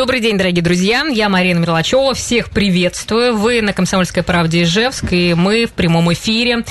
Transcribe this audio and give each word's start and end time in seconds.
Добрый 0.00 0.20
день, 0.20 0.38
дорогие 0.38 0.62
друзья. 0.62 1.04
Я 1.10 1.28
Марина 1.28 1.58
Мерлачева. 1.58 2.14
Всех 2.14 2.50
приветствую. 2.50 3.36
Вы 3.36 3.62
на 3.62 3.72
«Комсомольской 3.72 4.22
правде» 4.22 4.62
Ижевск, 4.62 5.12
и 5.12 5.34
мы 5.34 5.66
в 5.66 5.72
прямом 5.72 6.12
эфире. 6.12 6.62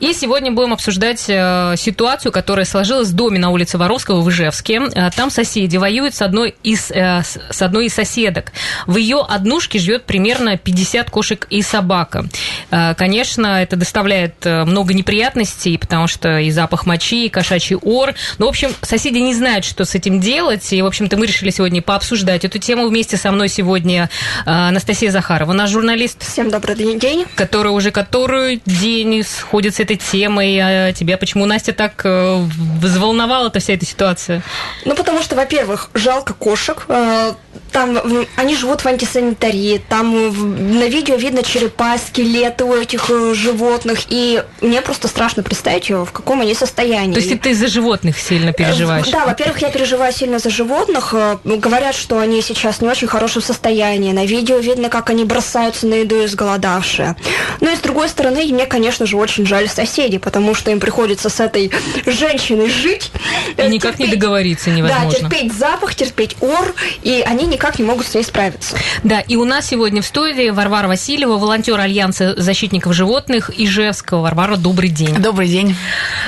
И 0.00 0.12
сегодня 0.12 0.50
будем 0.50 0.72
обсуждать 0.72 1.24
э, 1.28 1.76
ситуацию, 1.76 2.32
которая 2.32 2.64
сложилась 2.64 3.10
в 3.10 3.12
доме 3.14 3.38
на 3.38 3.50
улице 3.50 3.78
Воровского 3.78 4.22
в 4.22 4.28
Ижевске. 4.28 4.82
Э, 4.92 5.10
там 5.14 5.30
соседи 5.30 5.76
воюют 5.76 6.16
с 6.16 6.22
одной 6.22 6.56
из, 6.64 6.90
э, 6.90 7.22
с 7.22 7.62
одной 7.62 7.86
из 7.86 7.94
соседок. 7.94 8.50
В 8.88 8.96
ее 8.96 9.20
однушке 9.20 9.78
живет 9.78 10.02
примерно 10.02 10.56
50 10.56 11.10
кошек 11.10 11.46
и 11.50 11.62
собака. 11.62 12.26
Конечно, 12.70 13.62
это 13.62 13.76
доставляет 13.76 14.44
много 14.44 14.94
неприятностей, 14.94 15.78
потому 15.78 16.08
что 16.08 16.38
и 16.38 16.50
запах 16.50 16.86
мочи, 16.86 17.26
и 17.26 17.28
кошачий 17.28 17.76
ор. 17.76 18.14
Но, 18.38 18.46
в 18.46 18.48
общем, 18.48 18.70
соседи 18.82 19.18
не 19.18 19.32
знают, 19.32 19.64
что 19.64 19.84
с 19.84 19.94
этим 19.94 20.18
делать. 20.18 20.72
И, 20.72 20.82
в 20.82 20.86
общем-то, 20.86 21.16
мы 21.16 21.26
решили 21.26 21.50
сегодня 21.50 21.80
пообсуждать 21.80 22.44
эту 22.44 22.58
тему 22.64 22.88
вместе 22.88 23.16
со 23.16 23.30
мной 23.30 23.48
сегодня 23.48 24.08
э, 24.46 24.50
Анастасия 24.50 25.10
Захарова, 25.10 25.52
наш 25.52 25.70
журналист. 25.70 26.26
Всем 26.26 26.50
добрый 26.50 26.74
день. 26.74 27.26
Который 27.34 27.72
уже 27.72 27.90
который 27.90 28.62
день 28.64 29.22
сходит 29.22 29.76
с 29.76 29.80
этой 29.80 29.96
темой. 29.96 30.58
А 30.60 30.92
тебя 30.92 31.18
почему, 31.18 31.44
Настя, 31.44 31.72
так 31.72 32.00
э, 32.04 32.42
взволновала-то 32.80 33.60
вся 33.60 33.74
эта 33.74 33.84
ситуация? 33.84 34.42
Ну, 34.84 34.94
потому 34.94 35.22
что, 35.22 35.36
во-первых, 35.36 35.90
жалко 35.94 36.32
кошек. 36.32 36.86
Э, 36.88 37.34
там 37.70 37.98
они 38.36 38.56
живут 38.56 38.80
в 38.80 38.86
антисанитарии, 38.86 39.82
там 39.88 40.78
на 40.78 40.86
видео 40.86 41.16
видно 41.16 41.42
черепа, 41.42 41.98
скелеты 41.98 42.64
у 42.64 42.74
этих 42.74 43.08
животных, 43.34 44.00
и 44.08 44.42
мне 44.60 44.80
просто 44.80 45.08
страшно 45.08 45.42
представить, 45.42 45.90
в 45.90 46.06
каком 46.12 46.40
они 46.40 46.54
состоянии. 46.54 47.14
То 47.14 47.20
есть 47.20 47.40
ты 47.40 47.54
за 47.54 47.68
животных 47.68 48.18
сильно 48.18 48.52
переживаешь? 48.52 49.08
Да, 49.10 49.26
во-первых, 49.26 49.58
я 49.58 49.70
переживаю 49.70 50.12
сильно 50.12 50.38
за 50.38 50.50
животных. 50.50 51.14
Говорят, 51.44 51.94
что 51.94 52.18
они 52.18 52.40
сейчас 52.42 52.53
сейчас 52.54 52.80
не 52.80 52.88
очень 52.88 53.08
хорошем 53.08 53.42
состоянии. 53.42 54.12
На 54.12 54.24
видео 54.24 54.58
видно, 54.58 54.88
как 54.88 55.10
они 55.10 55.24
бросаются 55.24 55.86
на 55.86 55.94
еду 55.94 56.24
изголодавшие. 56.24 57.16
Но 57.60 57.70
и 57.70 57.76
с 57.76 57.80
другой 57.80 58.08
стороны, 58.08 58.44
мне, 58.44 58.66
конечно 58.66 59.06
же, 59.06 59.16
очень 59.16 59.46
жаль 59.46 59.68
соседей, 59.68 60.18
потому 60.18 60.54
что 60.54 60.70
им 60.70 60.80
приходится 60.80 61.28
с 61.28 61.40
этой 61.40 61.70
женщиной 62.06 62.70
жить. 62.70 63.10
И 63.14 63.56
терпеть, 63.56 63.72
никак 63.72 63.98
не 63.98 64.06
договориться 64.06 64.70
невозможно. 64.70 65.10
Да, 65.10 65.16
терпеть 65.16 65.52
запах, 65.52 65.94
терпеть 65.94 66.36
ор, 66.40 66.74
и 67.02 67.22
они 67.26 67.46
никак 67.46 67.78
не 67.78 67.84
могут 67.84 68.06
с 68.06 68.14
ней 68.14 68.24
справиться. 68.24 68.76
Да, 69.02 69.20
и 69.20 69.36
у 69.36 69.44
нас 69.44 69.66
сегодня 69.66 70.02
в 70.02 70.06
студии 70.06 70.50
Варвара 70.50 70.88
Васильева, 70.88 71.36
волонтер 71.36 71.78
Альянса 71.78 72.34
защитников 72.40 72.94
животных 72.94 73.50
Ижевского. 73.56 74.22
Варвара, 74.22 74.56
добрый 74.56 74.90
день. 74.90 75.14
Добрый 75.16 75.48
день. 75.48 75.76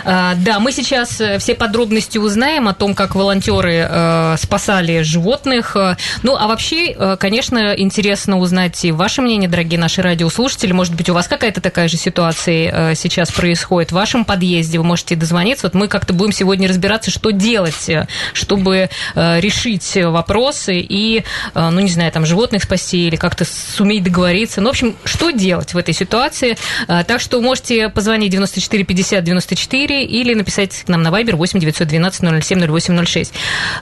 А, 0.05 0.35
да, 0.37 0.61
мы 0.61 0.73
сейчас 0.73 1.21
э, 1.21 1.39
все 1.39 1.55
подробности 1.55 2.19
узнаем 2.19 2.69
о 2.69 2.75
том, 2.75 2.95
как 2.95 3.15
волонтеры 3.15 3.87
э, 3.89 4.37
спасали 4.39 5.03
животных. 5.03 5.77
Ну, 6.23 6.37
а 6.37 6.47
вообще, 6.47 6.93
э, 6.93 7.17
конечно, 7.19 7.75
интересно 7.77 8.39
узнать 8.39 8.85
и 8.85 8.93
ваше 8.93 9.23
мнение, 9.23 9.49
дорогие 9.49 9.79
наши 9.79 10.03
радиослушатели. 10.03 10.73
Может 10.73 10.95
быть, 10.95 11.09
у 11.09 11.15
вас 11.15 11.29
какая-то 11.29 11.61
такая 11.61 11.89
же 11.89 11.97
ситуация 11.97 12.91
э, 12.91 12.95
сейчас 12.95 13.31
происходит 13.31 13.91
в 13.91 13.95
вашем 13.95 14.25
подъезде. 14.25 14.79
Вы 14.79 14.85
можете 14.85 15.17
дозвониться. 15.17 15.67
Вот 15.67 15.75
мы 15.75 15.89
как-то 15.89 16.13
будем 16.13 16.33
сегодня 16.33 16.69
разбираться, 16.69 17.11
что 17.11 17.31
делать, 17.31 17.89
э, 17.89 18.07
чтобы 18.33 18.89
решить 19.15 19.97
вопросы 19.97 20.79
и, 20.79 21.25
ну, 21.55 21.81
не 21.81 21.91
знаю, 21.91 22.13
там, 22.13 22.27
животных 22.27 22.65
спасти 22.65 23.07
или 23.07 23.17
как-то 23.17 23.45
суметь 23.45 24.05
договориться. 24.05 24.61
Ну, 24.61 24.69
в 24.69 24.71
общем, 24.71 24.97
что 25.05 25.31
делать 25.31 25.75
в 25.75 25.79
этой 25.79 25.95
ситуации? 25.95 26.57
Так 26.87 27.21
что 27.21 27.41
можете 27.41 27.89
позвонить 27.89 28.31
94 28.31 28.85
50 28.85 29.25
94 29.25 30.05
или 30.05 30.35
написать 30.35 30.85
к 30.85 30.89
нам 30.89 31.03
на 31.03 31.09
Viber 31.09 31.37
8 31.37 31.61
912 31.61 32.45
07 32.45 32.67
08 32.67 33.05
06. 33.05 33.33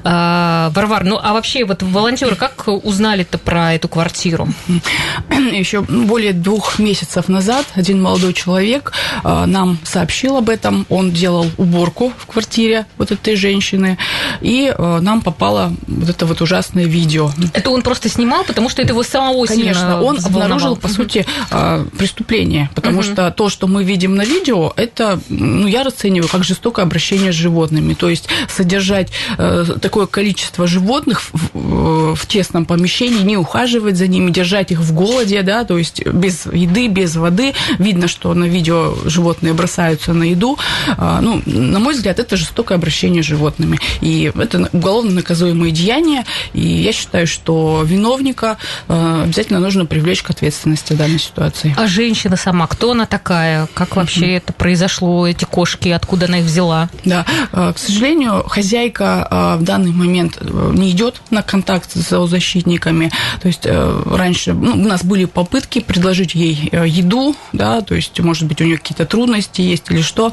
Варвар, 0.02 1.04
ну, 1.04 1.18
а 1.22 1.32
вообще 1.32 1.64
вот 1.64 1.82
волонтеры 1.82 2.23
Егор, 2.24 2.36
как 2.36 2.68
узнали-то 2.68 3.36
про 3.36 3.74
эту 3.74 3.88
квартиру? 3.88 4.48
Еще 5.52 5.82
более 5.82 6.32
двух 6.32 6.78
месяцев 6.78 7.28
назад 7.28 7.66
один 7.74 8.00
молодой 8.00 8.32
человек 8.32 8.92
а, 9.22 9.44
нам 9.44 9.78
сообщил 9.84 10.38
об 10.38 10.48
этом. 10.48 10.86
Он 10.88 11.10
делал 11.10 11.46
уборку 11.58 12.12
в 12.16 12.26
квартире 12.26 12.86
вот 12.96 13.12
этой 13.12 13.36
женщины, 13.36 13.98
и 14.40 14.74
а, 14.76 15.00
нам 15.00 15.20
попало 15.20 15.74
вот 15.86 16.08
это 16.08 16.24
вот 16.24 16.40
ужасное 16.40 16.84
видео. 16.84 17.30
Это 17.52 17.70
он 17.70 17.82
просто 17.82 18.08
снимал, 18.08 18.44
потому 18.44 18.70
что 18.70 18.80
это 18.80 18.92
его 18.92 19.02
самого 19.02 19.44
Конечно, 19.44 20.02
он 20.02 20.18
обнаружил, 20.24 20.76
по 20.76 20.88
сути, 20.88 21.26
а, 21.50 21.84
преступление, 21.98 22.70
потому 22.74 23.02
что 23.02 23.30
то, 23.32 23.50
что 23.50 23.66
мы 23.66 23.84
видим 23.84 24.14
на 24.14 24.24
видео, 24.24 24.72
это, 24.76 25.20
ну, 25.28 25.66
я 25.66 25.82
расцениваю 25.82 26.28
как 26.28 26.42
жестокое 26.42 26.86
обращение 26.86 27.32
с 27.32 27.36
животными. 27.36 27.92
То 27.92 28.08
есть 28.08 28.28
содержать 28.48 29.10
э, 29.36 29.66
такое 29.80 30.06
количество 30.06 30.66
животных 30.66 31.22
в 31.52 32.13
в 32.14 32.26
тесном 32.26 32.64
помещении, 32.64 33.22
не 33.22 33.36
ухаживать 33.36 33.96
за 33.96 34.06
ними, 34.06 34.30
держать 34.30 34.70
их 34.72 34.80
в 34.80 34.92
голоде, 34.92 35.42
да, 35.42 35.64
то 35.64 35.78
есть 35.78 36.06
без 36.06 36.46
еды, 36.46 36.88
без 36.88 37.16
воды. 37.16 37.54
Видно, 37.78 38.08
что 38.08 38.32
на 38.34 38.44
видео 38.44 38.94
животные 39.04 39.52
бросаются 39.52 40.12
на 40.12 40.24
еду. 40.24 40.58
А, 40.96 41.20
ну, 41.20 41.42
на 41.46 41.78
мой 41.78 41.94
взгляд, 41.94 42.18
это 42.18 42.36
жестокое 42.36 42.78
обращение 42.78 43.22
с 43.22 43.26
животными. 43.26 43.78
И 44.00 44.32
это 44.34 44.68
уголовно 44.72 45.12
наказуемое 45.12 45.70
деяние. 45.70 46.24
И 46.52 46.60
я 46.60 46.92
считаю, 46.92 47.26
что 47.26 47.82
виновника 47.84 48.58
а, 48.88 49.24
обязательно 49.24 49.60
нужно 49.60 49.86
привлечь 49.86 50.22
к 50.22 50.30
ответственности 50.30 50.92
в 50.92 50.96
данной 50.96 51.18
ситуации. 51.18 51.74
А 51.76 51.86
женщина 51.86 52.36
сама, 52.36 52.66
кто 52.66 52.92
она 52.92 53.06
такая? 53.06 53.68
Как 53.74 53.96
вообще 53.96 54.26
mm-hmm. 54.26 54.36
это 54.36 54.52
произошло, 54.52 55.26
эти 55.26 55.44
кошки, 55.44 55.88
откуда 55.88 56.26
она 56.26 56.38
их 56.38 56.44
взяла? 56.44 56.88
Да, 57.04 57.24
а, 57.52 57.72
к 57.72 57.78
сожалению, 57.78 58.44
хозяйка 58.46 59.56
в 59.58 59.62
данный 59.62 59.92
момент 59.92 60.38
э, 60.40 60.70
не 60.74 60.90
идет 60.90 61.20
на 61.30 61.42
контакт 61.42 61.90
зоозащитниками. 62.08 63.10
То 63.40 63.48
есть 63.48 63.62
э, 63.64 64.02
раньше 64.06 64.52
ну, 64.52 64.72
у 64.72 64.88
нас 64.88 65.04
были 65.04 65.24
попытки 65.24 65.80
предложить 65.80 66.34
ей 66.34 66.68
э, 66.72 66.86
еду, 66.86 67.36
да, 67.52 67.80
то 67.80 67.94
есть, 67.94 68.18
может 68.20 68.46
быть, 68.46 68.60
у 68.60 68.64
нее 68.64 68.78
какие-то 68.78 69.06
трудности 69.06 69.60
есть 69.60 69.90
или 69.90 70.02
что. 70.02 70.32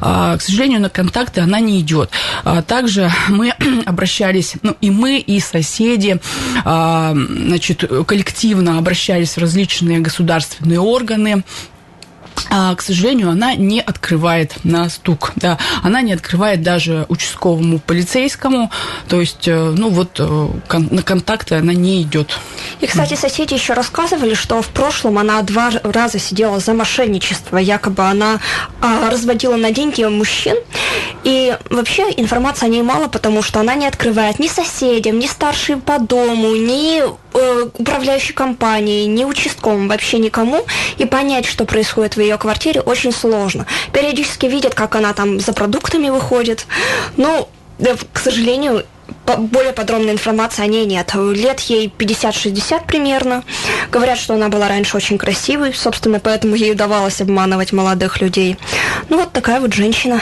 А, 0.00 0.36
к 0.36 0.42
сожалению, 0.42 0.80
на 0.80 0.88
контакты 0.88 1.40
она 1.40 1.60
не 1.60 1.80
идет. 1.80 2.10
А 2.44 2.62
также 2.62 3.10
мы 3.28 3.52
обращались, 3.86 4.54
ну, 4.62 4.76
и 4.80 4.90
мы, 4.90 5.18
и 5.18 5.40
соседи, 5.40 6.20
а, 6.64 7.14
значит, 7.14 7.84
коллективно 8.06 8.78
обращались 8.78 9.36
в 9.36 9.38
различные 9.38 10.00
государственные 10.00 10.80
органы, 10.80 11.44
к 12.50 12.82
сожалению, 12.82 13.30
она 13.30 13.54
не 13.54 13.80
открывает 13.80 14.64
на 14.64 14.88
стук. 14.88 15.32
Да. 15.36 15.58
Она 15.82 16.02
не 16.02 16.12
открывает 16.12 16.62
даже 16.62 17.06
участковому 17.08 17.78
полицейскому. 17.78 18.70
То 19.08 19.20
есть, 19.20 19.46
э, 19.46 19.74
ну 19.76 19.88
вот, 19.88 20.18
э, 20.18 20.48
на 20.90 21.02
контакты 21.02 21.54
она 21.54 21.72
не 21.72 22.02
идет. 22.02 22.38
И, 22.80 22.86
кстати, 22.86 23.14
соседи 23.14 23.54
еще 23.54 23.74
рассказывали, 23.74 24.34
что 24.34 24.62
в 24.62 24.68
прошлом 24.68 25.18
она 25.18 25.40
два 25.42 25.70
раза 25.84 26.18
сидела 26.18 26.58
за 26.58 26.74
мошенничество. 26.74 27.56
Якобы 27.56 28.02
она 28.02 28.40
а, 28.80 29.10
разводила 29.10 29.56
на 29.56 29.70
деньги 29.70 30.02
мужчин. 30.02 30.56
И 31.22 31.56
вообще 31.68 32.02
информации 32.16 32.66
о 32.66 32.68
ней 32.68 32.82
мало, 32.82 33.08
потому 33.08 33.42
что 33.42 33.60
она 33.60 33.74
не 33.74 33.86
открывает 33.86 34.38
ни 34.38 34.48
соседям, 34.48 35.18
ни 35.18 35.26
старшим 35.26 35.80
по 35.80 35.98
дому, 35.98 36.56
ни 36.56 37.02
управляющей 37.32 38.34
компанией, 38.34 39.06
ни 39.06 39.24
участковым, 39.24 39.88
вообще 39.88 40.18
никому. 40.18 40.64
И 40.98 41.04
понять, 41.04 41.46
что 41.46 41.64
происходит 41.64 42.16
в 42.16 42.20
ее 42.20 42.38
квартире, 42.38 42.80
очень 42.80 43.12
сложно. 43.12 43.66
Периодически 43.92 44.46
видят, 44.46 44.74
как 44.74 44.94
она 44.96 45.12
там 45.12 45.40
за 45.40 45.52
продуктами 45.52 46.08
выходит. 46.10 46.66
Но, 47.16 47.48
к 48.12 48.18
сожалению, 48.18 48.84
более 49.26 49.72
подробной 49.72 50.12
информации 50.12 50.62
о 50.62 50.66
ней 50.66 50.86
нет. 50.86 51.14
Лет 51.14 51.60
ей 51.60 51.92
50-60 51.96 52.86
примерно. 52.86 53.42
Говорят, 53.90 54.18
что 54.18 54.34
она 54.34 54.48
была 54.48 54.68
раньше 54.68 54.96
очень 54.96 55.18
красивой, 55.18 55.74
собственно, 55.74 56.20
поэтому 56.20 56.54
ей 56.54 56.72
удавалось 56.72 57.20
обманывать 57.20 57.72
молодых 57.72 58.20
людей. 58.20 58.56
Ну, 59.08 59.18
вот 59.18 59.32
такая 59.32 59.60
вот 59.60 59.72
женщина. 59.72 60.20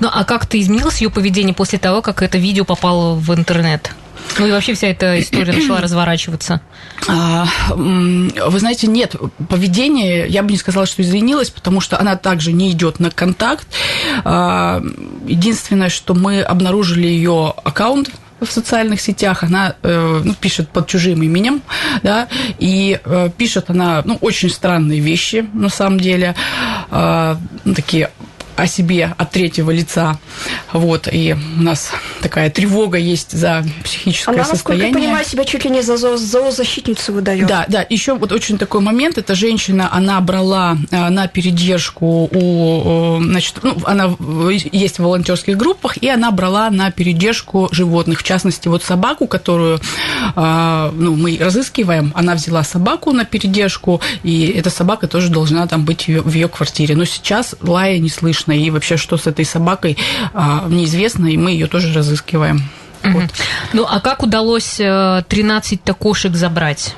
Ну, 0.00 0.08
а 0.12 0.24
как-то 0.24 0.58
изменилось 0.60 1.00
ее 1.00 1.10
поведение 1.10 1.54
после 1.54 1.78
того, 1.78 2.02
как 2.02 2.22
это 2.22 2.38
видео 2.38 2.64
попало 2.64 3.14
в 3.14 3.32
интернет? 3.34 3.92
Ну 4.38 4.46
и 4.46 4.50
вообще 4.50 4.74
вся 4.74 4.88
эта 4.88 5.20
история 5.20 5.52
начала 5.52 5.80
разворачиваться. 5.82 6.60
А, 7.08 7.46
вы 7.74 8.58
знаете, 8.58 8.86
нет, 8.86 9.16
поведение, 9.48 10.26
я 10.28 10.42
бы 10.42 10.50
не 10.50 10.56
сказала, 10.56 10.86
что 10.86 11.02
изменилось, 11.02 11.50
потому 11.50 11.80
что 11.80 11.98
она 11.98 12.16
также 12.16 12.52
не 12.52 12.70
идет 12.70 13.00
на 13.00 13.10
контакт. 13.10 13.66
А, 14.24 14.82
единственное, 15.26 15.88
что 15.88 16.14
мы 16.14 16.42
обнаружили 16.42 17.06
ее 17.06 17.54
аккаунт 17.64 18.10
в 18.44 18.50
социальных 18.50 19.00
сетях, 19.00 19.42
она 19.42 19.76
э, 19.82 20.20
ну, 20.24 20.34
пишет 20.34 20.68
под 20.68 20.86
чужим 20.86 21.22
именем, 21.22 21.62
да, 22.02 22.28
и 22.58 23.00
э, 23.04 23.30
пишет 23.36 23.70
она 23.70 24.02
ну, 24.04 24.18
очень 24.20 24.50
странные 24.50 25.00
вещи, 25.00 25.48
на 25.52 25.68
самом 25.68 26.00
деле, 26.00 26.34
э, 26.90 27.36
такие 27.74 28.10
о 28.62 28.66
себе 28.68 29.12
от 29.18 29.30
третьего 29.32 29.72
лица. 29.72 30.18
Вот, 30.72 31.08
и 31.10 31.36
у 31.58 31.62
нас 31.62 31.90
такая 32.20 32.48
тревога 32.48 32.96
есть 32.96 33.32
за 33.32 33.64
психическое 33.82 34.34
Она, 34.34 34.44
состояние. 34.44 34.86
насколько 34.86 34.98
я 34.98 35.06
понимаю, 35.06 35.24
себя 35.24 35.44
чуть 35.44 35.64
ли 35.64 35.70
не 35.70 35.82
за 35.82 35.94
зоо- 35.94 36.16
зоозащитницу 36.16 37.12
выдает. 37.12 37.46
Да, 37.46 37.64
да. 37.68 37.84
Еще 37.90 38.14
вот 38.14 38.30
очень 38.30 38.58
такой 38.58 38.80
момент. 38.80 39.18
Эта 39.18 39.34
женщина, 39.34 39.88
она 39.92 40.20
брала 40.20 40.76
э, 40.90 41.08
на 41.08 41.26
передержку 41.26 42.28
у, 42.32 43.18
э, 43.20 43.24
значит, 43.24 43.56
ну, 43.62 43.76
она 43.84 44.16
есть 44.72 44.98
в 44.98 45.02
волонтерских 45.02 45.56
группах, 45.56 45.96
и 45.96 46.08
она 46.08 46.30
брала 46.30 46.70
на 46.70 46.90
передержку 46.92 47.68
животных, 47.72 48.20
в 48.20 48.22
частности, 48.22 48.68
вот 48.68 48.84
собаку, 48.84 49.26
которую 49.26 49.80
э, 50.36 50.90
ну, 50.94 51.16
мы 51.16 51.36
разыскиваем, 51.40 52.12
она 52.14 52.34
взяла 52.34 52.62
собаку 52.62 53.10
на 53.10 53.24
передержку, 53.24 54.00
и 54.22 54.46
эта 54.46 54.70
собака 54.70 55.08
тоже 55.08 55.30
должна 55.30 55.66
там 55.66 55.84
быть 55.84 56.06
в 56.06 56.32
ее 56.32 56.48
квартире. 56.48 56.94
Но 56.94 57.04
сейчас 57.04 57.56
лая 57.60 57.98
не 57.98 58.08
слышно, 58.08 58.51
и 58.52 58.70
вообще, 58.70 58.96
что 58.96 59.16
с 59.16 59.26
этой 59.26 59.44
собакой, 59.44 59.96
а, 60.32 60.64
неизвестно, 60.68 61.26
и 61.26 61.36
мы 61.36 61.52
ее 61.52 61.66
тоже 61.66 61.92
разыскиваем. 61.92 62.62
Вот. 63.02 63.24
Ну, 63.72 63.84
а 63.88 64.00
как 64.00 64.22
удалось 64.22 64.78
э, 64.78 64.84
13-то 65.28 65.94
кошек 65.94 66.34
забрать? 66.34 66.94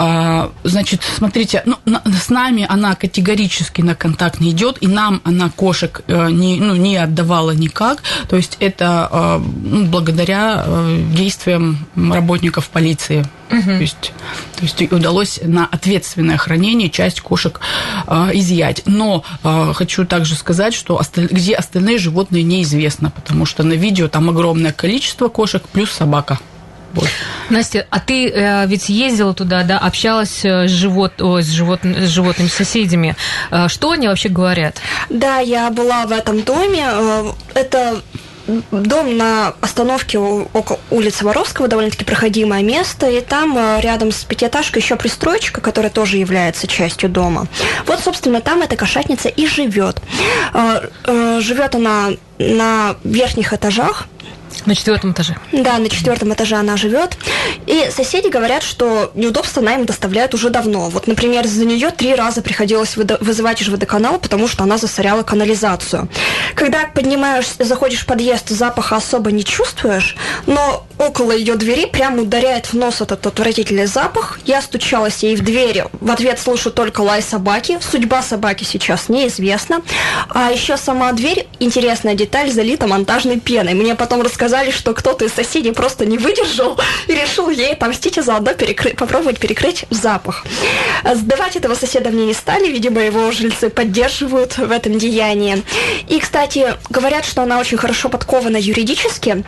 А, 0.00 0.52
Значит, 0.62 1.02
смотрите, 1.16 1.64
ну, 1.66 1.76
с 2.04 2.30
нами 2.30 2.64
она 2.68 2.94
категорически 2.94 3.82
на 3.82 3.96
контакт 3.96 4.38
не 4.38 4.50
идет, 4.50 4.78
и 4.80 4.86
нам 4.86 5.20
она 5.24 5.50
кошек 5.50 6.02
э, 6.06 6.30
не, 6.30 6.60
ну, 6.60 6.76
не 6.76 6.96
отдавала 6.96 7.50
никак. 7.50 8.04
То 8.28 8.36
есть 8.36 8.58
это 8.60 9.08
э, 9.10 9.38
ну, 9.38 9.86
благодаря 9.86 10.62
э, 10.64 11.02
действиям 11.16 11.78
работников 11.96 12.68
полиции. 12.68 13.26
То, 13.48 13.80
есть, 13.80 14.12
то 14.56 14.62
есть 14.62 14.92
удалось 14.92 15.40
на 15.42 15.66
ответственное 15.66 16.36
хранение 16.36 16.90
часть 16.90 17.20
кошек 17.20 17.58
э, 18.06 18.30
изъять. 18.34 18.82
Но 18.86 19.24
э, 19.42 19.72
хочу 19.74 20.04
также 20.04 20.36
сказать, 20.36 20.74
что 20.74 21.00
осталь- 21.00 21.28
где 21.28 21.54
остальные 21.54 21.98
животные 21.98 22.44
неизвестно, 22.44 23.10
потому 23.10 23.46
что 23.46 23.64
на 23.64 23.72
видео 23.72 24.06
там 24.06 24.28
огромное 24.30 24.72
количество 24.72 25.28
кошек 25.28 25.62
плюс 25.72 25.90
собака. 25.90 26.38
Вот. 26.94 27.08
Настя, 27.50 27.86
а 27.90 28.00
ты 28.00 28.28
э, 28.28 28.66
ведь 28.66 28.88
ездила 28.88 29.34
туда, 29.34 29.62
да, 29.62 29.78
общалась 29.78 30.44
э, 30.44 30.66
с, 30.68 30.70
живот, 30.70 31.20
ой, 31.20 31.42
с, 31.42 31.50
живот, 31.50 31.80
с 31.82 32.08
животными 32.08 32.48
соседями. 32.48 33.16
Э, 33.50 33.68
что 33.68 33.90
они 33.92 34.08
вообще 34.08 34.28
говорят? 34.28 34.76
Да, 35.10 35.38
я 35.38 35.70
была 35.70 36.06
в 36.06 36.12
этом 36.12 36.42
доме. 36.42 36.84
Э, 36.86 37.32
Это 37.54 38.02
дом 38.70 39.16
на 39.16 39.54
остановке 39.60 40.18
около 40.18 40.78
улицы 40.90 41.24
Воровского, 41.24 41.68
довольно-таки 41.68 42.04
проходимое 42.04 42.62
место, 42.62 43.08
и 43.08 43.20
там 43.20 43.56
э, 43.56 43.80
рядом 43.80 44.10
с 44.10 44.24
пятиэтажкой 44.24 44.80
еще 44.82 44.96
пристроечка, 44.96 45.60
которая 45.60 45.90
тоже 45.90 46.16
является 46.16 46.66
частью 46.66 47.10
дома. 47.10 47.46
Вот, 47.86 48.00
собственно, 48.00 48.40
там 48.40 48.62
эта 48.62 48.76
кошатница 48.76 49.28
и 49.28 49.46
живет. 49.46 50.00
Э, 50.54 50.88
э, 51.04 51.40
Живет 51.40 51.74
она 51.74 52.10
на 52.38 52.96
верхних 53.04 53.52
этажах, 53.52 54.06
На 54.68 54.74
четвертом 54.74 55.12
этаже. 55.12 55.34
да, 55.50 55.78
на 55.78 55.88
четвертом 55.88 56.34
этаже 56.34 56.56
она 56.56 56.76
живет. 56.76 57.16
И 57.64 57.88
соседи 57.90 58.28
говорят, 58.28 58.62
что 58.62 59.10
неудобства 59.14 59.62
она 59.62 59.76
им 59.76 59.86
доставляет 59.86 60.34
уже 60.34 60.50
давно. 60.50 60.90
Вот, 60.90 61.06
например, 61.06 61.46
за 61.46 61.64
нее 61.64 61.90
три 61.90 62.14
раза 62.14 62.42
приходилось 62.42 62.94
вызывать 62.96 63.62
из 63.62 63.68
водоканала, 63.68 64.18
потому 64.18 64.46
что 64.46 64.64
она 64.64 64.76
засоряла 64.76 65.22
канализацию. 65.22 66.10
Когда 66.54 66.80
поднимаешься, 66.84 67.64
заходишь 67.64 68.00
в 68.00 68.06
подъезд, 68.06 68.50
запаха 68.50 68.96
особо 68.96 69.32
не 69.32 69.42
чувствуешь, 69.42 70.16
но 70.44 70.86
около 70.98 71.32
ее 71.32 71.54
двери 71.54 71.86
прямо 71.86 72.20
ударяет 72.20 72.66
в 72.66 72.74
нос 72.74 73.00
этот 73.00 73.26
отвратительный 73.26 73.86
запах. 73.86 74.38
Я 74.44 74.60
стучалась 74.60 75.22
ей 75.22 75.34
в 75.34 75.40
дверь, 75.42 75.84
в 75.98 76.10
ответ 76.10 76.38
слышу 76.38 76.70
только 76.70 77.00
лай 77.00 77.22
собаки. 77.22 77.78
Судьба 77.80 78.20
собаки 78.20 78.64
сейчас 78.64 79.08
неизвестна. 79.08 79.80
А 80.28 80.50
еще 80.50 80.76
сама 80.76 81.10
дверь, 81.12 81.48
интересная 81.58 82.14
деталь, 82.14 82.50
залита 82.50 82.86
монтажной 82.86 83.40
пеной. 83.40 83.72
Мне 83.72 83.94
потом 83.94 84.20
рассказали, 84.20 84.57
что 84.70 84.92
кто-то 84.94 85.24
из 85.24 85.32
соседей 85.32 85.72
просто 85.72 86.04
не 86.06 86.18
выдержал 86.18 86.78
и 87.06 87.12
решил 87.14 87.48
ей 87.48 87.72
отомстить, 87.72 88.18
а 88.18 88.22
заодно 88.22 88.52
перекры- 88.52 88.94
попробовать 88.96 89.38
перекрыть 89.38 89.84
запах. 89.90 90.44
А 91.04 91.14
Сдавать 91.14 91.56
этого 91.56 91.74
соседа 91.74 92.10
мне 92.10 92.26
не 92.26 92.34
стали, 92.34 92.68
видимо, 92.68 93.00
его 93.00 93.30
жильцы 93.32 93.70
поддерживают 93.70 94.58
в 94.58 94.70
этом 94.70 94.98
деянии. 94.98 95.62
И, 96.08 96.18
кстати, 96.20 96.74
говорят, 96.90 97.24
что 97.24 97.42
она 97.42 97.58
очень 97.58 97.78
хорошо 97.78 98.08
подкована 98.08 98.56
юридически, 98.56 99.44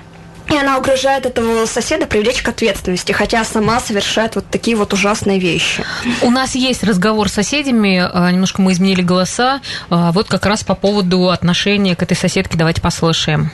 и 0.52 0.56
она 0.56 0.78
угрожает 0.78 1.26
этого 1.26 1.64
соседа 1.66 2.06
привлечь 2.06 2.42
к 2.42 2.48
ответственности, 2.48 3.12
хотя 3.12 3.44
сама 3.44 3.78
совершает 3.78 4.34
вот 4.34 4.46
такие 4.50 4.76
вот 4.76 4.92
ужасные 4.92 5.38
вещи. 5.38 5.84
У 6.22 6.30
нас 6.30 6.56
есть 6.56 6.82
разговор 6.82 7.28
с 7.28 7.34
соседями, 7.34 8.02
э, 8.02 8.30
немножко 8.32 8.60
мы 8.60 8.72
изменили 8.72 9.02
голоса. 9.02 9.60
Э, 9.90 10.10
Вот 10.12 10.26
как 10.26 10.46
раз 10.46 10.64
по 10.64 10.74
поводу 10.74 11.28
отношения 11.30 11.94
к 11.94 12.02
этой 12.02 12.16
соседке 12.16 12.58
давайте 12.58 12.80
послушаем. 12.80 13.52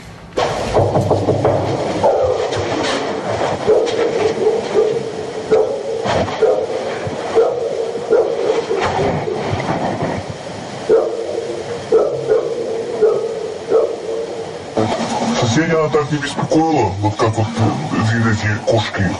Она 15.74 15.88
так 15.88 16.10
не 16.12 16.18
беспокоила, 16.18 16.90
вот 17.00 17.16
как 17.16 17.36
вот 17.36 17.46
э, 17.58 18.06
эти 18.32 18.70
кошки. 18.70 19.10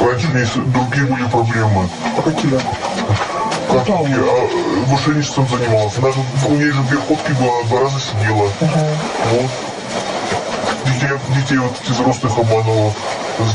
Раньше 0.00 0.28
у 0.28 0.34
с- 0.46 0.54
другие 0.54 1.06
были 1.06 1.26
проблемы. 1.28 1.88
А 2.16 2.22
какие? 2.22 2.52
Как 2.52 3.88
нее, 4.06 4.22
а, 4.24 4.90
мошенничеством 4.90 5.48
занималась. 5.48 5.96
Она 5.98 6.12
же, 6.12 6.20
у 6.48 6.52
нее 6.54 6.72
же 6.72 6.82
две 6.82 6.98
ходки 6.98 7.32
было, 7.32 7.50
она 7.60 7.68
два 7.68 7.80
раза 7.80 7.98
сидела. 8.00 8.48
Вот. 8.60 9.50
Детей, 10.86 11.08
детей 11.36 11.58
вот 11.58 11.72
эти 11.82 11.90
взрослых 11.92 12.38
обманывала. 12.38 12.92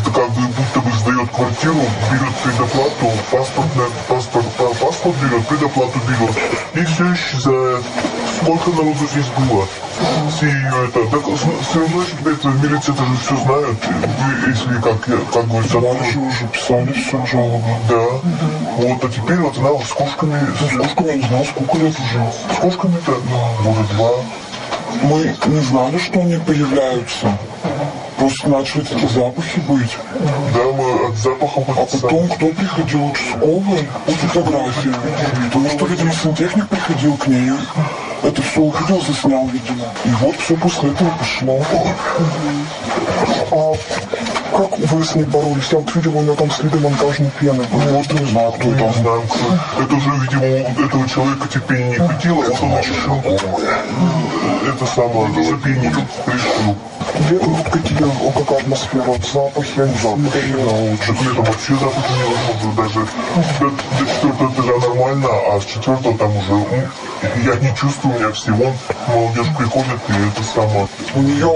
Как 0.06 0.30
бы 0.32 0.42
будто 0.48 0.80
бы 0.80 0.92
сдает 0.98 1.30
квартиру, 1.30 1.76
берет 2.12 2.36
предоплату, 2.44 3.12
паспорт, 3.32 3.68
паспорт, 4.08 4.46
па- 4.58 4.86
паспорт 4.86 5.16
берет, 5.18 5.48
предоплату 5.48 6.00
берет. 6.08 6.36
И 6.74 6.86
все 6.86 7.14
исчезает. 7.14 7.84
Сколько 8.42 8.72
народу 8.72 9.06
здесь 9.12 9.28
было? 9.38 9.68
Все 10.36 10.48
ее 10.48 10.88
это... 10.88 11.06
Так 11.10 11.22
все 11.62 11.80
равно, 11.80 12.04
это 12.26 12.48
в 12.50 12.64
милиции 12.64 12.94
это 12.94 13.06
же 13.06 13.16
все 13.24 13.36
знают. 13.38 13.78
Если, 14.48 14.82
как, 14.82 15.08
я- 15.08 15.26
как 15.34 15.48
говорится, 15.48 15.80
Раньше 15.80 16.20
уже 16.20 16.48
писали 16.48 16.92
все 16.94 17.26
жалобы. 17.26 17.64
да. 17.90 18.06
Вот, 18.78 19.04
а 19.06 19.10
теперь 19.10 19.38
вот 19.38 19.58
она 19.58 19.70
с 19.84 19.94
кошками, 19.94 20.40
Ну, 20.62 20.68
с 20.68 20.78
кошками 20.88 21.08
я 21.08 21.16
не 21.16 21.28
знаю, 21.28 21.46
сколько 21.46 21.78
лет 21.78 21.94
уже. 22.00 22.32
с 22.54 22.60
кошками-то, 22.60 23.12
может, 23.64 23.88
два. 23.96 24.10
Мы 25.04 25.36
не 25.48 25.60
знали, 25.62 25.98
что 25.98 26.20
они 26.20 26.38
появляются. 26.38 27.38
Просто 28.18 28.50
начали 28.50 28.82
такие 28.82 29.10
запахи 29.10 29.60
быть. 29.68 29.98
Да, 30.54 30.64
мы 30.78 31.10
от 31.10 31.16
запаха 31.18 31.62
А 31.68 31.86
потом 31.86 32.28
кто 32.30 32.48
приходил 32.48 33.06
участковый 33.08 33.90
с 34.08 34.14
фотографиями? 34.14 34.96
Потому 35.48 35.70
что, 35.70 35.86
видимо, 35.86 36.14
сантехник 36.14 36.68
приходил 36.70 37.18
к 37.18 37.28
ней. 37.28 37.52
Это 38.26 38.42
все 38.42 38.62
увидел, 38.62 39.02
заснял, 39.02 39.48
видимо. 39.48 39.86
И 40.04 40.10
вот 40.22 40.36
все 40.38 40.56
после 40.58 40.90
этого 40.90 41.10
пошло. 41.20 41.62
А 43.52 43.74
как 44.52 44.80
вы 44.80 45.04
с 45.04 45.16
ней 45.16 45.26
боролись? 45.26 45.72
Я 45.72 45.78
вот 45.78 45.96
видел, 45.96 46.18
у 46.18 46.22
нее 46.22 46.36
там 46.36 46.50
следы 46.50 46.80
монтажной 46.80 47.30
пены. 47.40 47.64
Вот 47.72 48.14
не 48.14 48.26
знаю, 48.26 48.52
кто 48.54 48.68
не 48.68 48.80
там. 48.80 48.94
знаю, 48.94 49.22
кто. 49.30 49.84
Это 49.84 49.96
уже, 49.96 50.10
видимо, 50.10 50.70
у 50.76 50.86
этого 50.86 51.08
человека 51.08 51.48
терпение 51.48 51.90
не 51.90 51.96
хватило, 51.96 52.36
вот 52.36 52.62
он 52.62 52.78
решил, 52.80 53.22
это 54.68 54.86
самое, 54.88 55.28
запенить 55.46 55.96
решил. 56.26 56.76
Какие, 57.72 58.04
о, 58.04 58.32
какая 58.32 58.60
атмосфера, 58.60 59.16
запахи, 59.34 59.88
запахи. 60.02 60.98
Так 61.08 61.22
летом 61.22 61.46
вообще 61.46 61.74
запахи 61.76 62.12
невозможно, 62.20 62.74
даже 62.76 63.00
до, 63.60 64.06
четвертого 64.06 64.52
этажа 64.52 64.88
нормально, 64.88 65.28
а 65.32 65.60
с 65.62 65.66
четвертого 65.66 66.18
там 66.18 66.36
уже, 66.36 66.90
я 67.44 67.56
не 67.56 67.76
чувствую, 67.76 68.16
у 68.16 68.20
меня 68.20 68.32
все, 68.32 68.52
вон, 68.52 68.74
молодежь 69.08 69.48
приходит, 69.58 70.00
и 70.10 70.14
это 70.28 70.44
самое. 70.44 70.88
У 71.16 71.22
нее, 71.22 71.54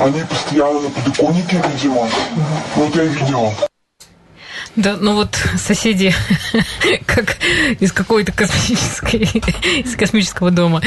они 0.00 0.22
постоянно 0.22 0.80
на 0.80 0.88
подоконнике, 0.90 1.62
видимо. 1.72 2.08
Вот 2.76 2.96
я 2.96 3.04
видел. 3.04 3.52
Да, 4.78 4.96
ну 4.96 5.14
вот 5.14 5.36
соседи 5.56 6.14
как 7.06 7.38
из 7.80 7.90
какой-то 7.90 8.30
космической, 8.30 9.22
из 9.80 9.96
космического 9.96 10.52
дома. 10.52 10.82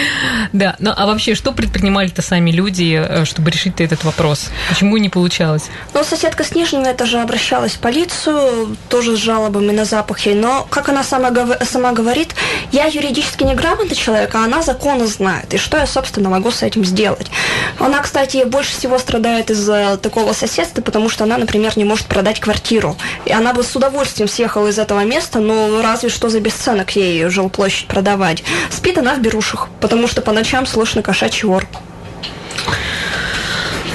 Да, 0.54 0.78
ну 0.80 0.94
а 0.96 1.06
вообще, 1.06 1.36
что 1.36 1.52
предпринимали-то 1.52 2.22
сами 2.22 2.52
люди, 2.52 2.98
э, 2.98 3.26
чтобы 3.26 3.52
решить 3.52 3.82
этот 3.82 4.06
вопрос? 4.06 4.50
Почему 4.70 4.96
не 4.96 5.10
получалось? 5.10 5.64
Ну, 5.94 6.06
соседка 6.06 6.46
с 6.46 6.56
нижнего 6.56 6.90
этажа 6.90 7.22
обращалась 7.22 7.74
в 7.74 7.80
полицию, 7.80 8.78
тоже 8.88 9.18
с 9.18 9.20
жалобами 9.20 9.72
на 9.72 9.84
запахи, 9.84 10.30
но, 10.30 10.66
как 10.70 10.88
она 10.88 11.04
сама, 11.04 11.30
сама 11.66 11.92
говорит, 11.92 12.34
я 12.72 12.86
юридически 12.86 13.44
неграмотный 13.44 13.98
человек, 13.98 14.34
а 14.36 14.46
она 14.46 14.62
законы 14.62 15.06
знает, 15.06 15.54
и 15.54 15.58
что 15.58 15.76
я, 15.76 15.86
собственно, 15.86 16.30
могу 16.30 16.52
с 16.52 16.64
этим 16.64 16.86
сделать? 16.86 17.30
Она, 17.78 18.02
кстати, 18.02 18.46
больше 18.46 18.72
всего 18.72 18.98
страдает 19.00 19.52
из-за 19.52 19.98
такого 19.98 20.32
соседства, 20.32 20.82
потому 20.82 21.10
что 21.10 21.26
она, 21.26 21.38
например, 21.38 21.74
не 21.76 21.84
может 21.84 22.06
продать 22.06 22.40
квартиру, 22.40 22.96
и 23.26 23.34
она 23.34 23.52
бы 23.52 23.64
с 23.64 23.81
удовольствием 23.82 24.30
съехала 24.30 24.68
из 24.68 24.78
этого 24.78 25.04
места, 25.04 25.40
но 25.40 25.82
разве 25.82 26.10
что 26.10 26.30
за 26.30 26.40
бесценок 26.40 26.96
ей 26.96 27.28
жилплощадь 27.30 27.88
продавать. 27.88 28.44
Спит 28.70 29.00
она 29.00 29.16
в 29.16 29.22
берушах, 29.22 29.70
потому 29.80 30.08
что 30.08 30.22
по 30.22 30.32
ночам 30.32 30.68
слышно 30.68 31.02
кошачий 31.02 31.48
ор. 31.48 31.66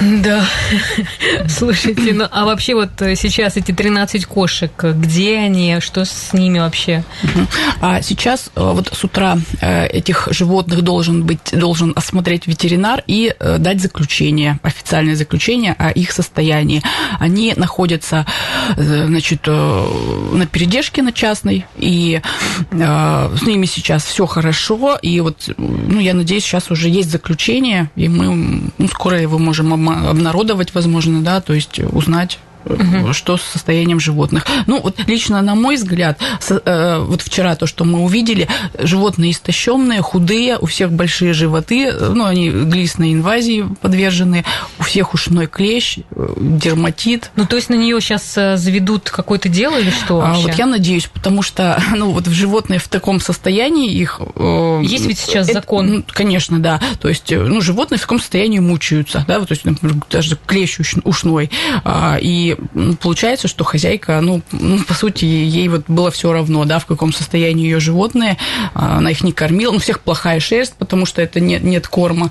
Да. 0.00 0.44
Слушайте, 1.48 2.12
ну 2.12 2.26
а 2.30 2.44
вообще 2.44 2.74
вот 2.74 3.00
э, 3.00 3.14
сейчас 3.16 3.56
эти 3.56 3.72
13 3.72 4.26
кошек, 4.26 4.70
где 4.82 5.38
они, 5.38 5.78
что 5.80 6.04
с 6.04 6.32
ними 6.32 6.58
вообще? 6.58 7.04
А 7.80 8.02
сейчас 8.02 8.50
э, 8.54 8.60
вот 8.60 8.88
с 8.92 9.04
утра 9.04 9.38
э, 9.60 9.86
этих 9.86 10.28
животных 10.30 10.82
должен 10.82 11.24
быть, 11.24 11.50
должен 11.52 11.92
осмотреть 11.96 12.46
ветеринар 12.46 13.02
и 13.06 13.34
дать 13.58 13.80
заключение, 13.80 14.58
официальное 14.62 15.16
заключение 15.16 15.74
о 15.78 15.90
их 15.90 16.12
состоянии. 16.12 16.82
Они 17.18 17.54
находятся, 17.56 18.26
значит, 18.76 19.46
на 19.46 20.46
передержке 20.46 21.02
на 21.02 21.12
частной, 21.12 21.66
и 21.76 22.20
с 22.70 23.42
ними 23.42 23.66
сейчас 23.66 24.04
все 24.04 24.26
хорошо, 24.26 24.98
и 25.00 25.20
вот, 25.20 25.50
ну, 25.56 26.00
я 26.00 26.14
надеюсь, 26.14 26.44
сейчас 26.44 26.70
уже 26.70 26.88
есть 26.88 27.10
заключение, 27.10 27.90
и 27.96 28.08
мы 28.08 28.70
ну, 28.78 28.88
скоро 28.88 29.20
его 29.20 29.38
можем 29.38 29.72
обнародовать, 29.88 30.75
возможно, 30.75 31.23
да, 31.23 31.40
то 31.40 31.52
есть 31.52 31.78
узнать 31.78 32.38
угу. 32.66 33.12
что 33.12 33.37
с 33.37 33.42
состоянием 33.42 34.00
животных. 34.00 34.46
Ну, 34.66 34.80
вот 34.80 34.99
лично 35.06 35.42
на 35.42 35.54
мой 35.54 35.76
взгляд, 35.76 36.18
э, 36.49 37.04
вот 37.06 37.23
вчера 37.23 37.54
то, 37.56 37.66
что 37.66 37.85
мы 37.85 38.00
увидели, 38.00 38.49
животные 38.78 39.32
истощенные, 39.32 40.02
худые, 40.02 40.58
у 40.58 40.66
всех 40.66 40.92
большие 40.92 41.32
животы, 41.32 41.92
ну, 41.92 42.25
они 42.25 42.50
глистной 42.50 43.12
инвазии 43.12 43.66
подвержены, 43.80 44.44
у 44.78 44.82
всех 44.82 45.14
ушной 45.14 45.46
клещ, 45.46 45.99
э, 45.99 46.35
дерматит. 46.37 47.30
Ну, 47.37 47.46
то 47.46 47.56
есть 47.56 47.68
на 47.68 47.75
нее 47.75 48.00
сейчас 48.00 48.37
э, 48.37 48.56
заведут 48.56 49.11
какое-то 49.11 49.49
дело 49.49 49.78
или 49.78 49.90
что? 49.90 50.20
А, 50.20 50.35
вот 50.35 50.54
я 50.54 50.66
надеюсь, 50.66 51.06
потому 51.06 51.42
что, 51.42 51.80
ну, 51.96 52.11
вот 52.11 52.26
животные 52.26 52.78
в 52.78 52.88
таком 52.88 53.20
состоянии 53.20 53.92
их... 53.92 54.20
Есть 54.82 55.06
ведь 55.06 55.18
сейчас 55.18 55.49
это, 55.49 55.61
закон? 55.61 55.87
Ну, 55.87 56.04
конечно, 56.06 56.58
да. 56.58 56.80
То 57.00 57.08
есть, 57.08 57.30
ну, 57.30 57.61
животные 57.61 57.99
в 57.99 58.02
таком 58.02 58.18
состоянии 58.18 58.58
мучаются, 58.58 59.25
да, 59.26 59.38
вот, 59.38 59.49
то 59.49 59.52
есть, 59.52 59.64
например, 59.64 59.96
даже 60.11 60.38
клещ 60.46 60.78
ушной. 61.04 61.50
А, 61.85 62.18
получается, 63.00 63.48
что 63.48 63.64
хозяйка, 63.64 64.20
ну, 64.20 64.42
ну, 64.52 64.82
по 64.84 64.94
сути, 64.94 65.25
ей 65.25 65.68
вот 65.68 65.84
было 65.88 66.10
все 66.10 66.32
равно, 66.32 66.64
да, 66.64 66.78
в 66.78 66.86
каком 66.86 67.12
состоянии 67.12 67.64
ее 67.64 67.80
животные, 67.80 68.36
а, 68.75 68.98
она 68.98 69.10
их 69.10 69.22
не 69.22 69.32
кормила, 69.32 69.72
ну, 69.72 69.78
всех 69.78 70.00
плохая 70.00 70.40
шерсть, 70.40 70.75
потому 70.75 71.06
что 71.06 71.22
это 71.22 71.40
нет, 71.40 71.62
нет 71.62 71.88
корма, 71.88 72.30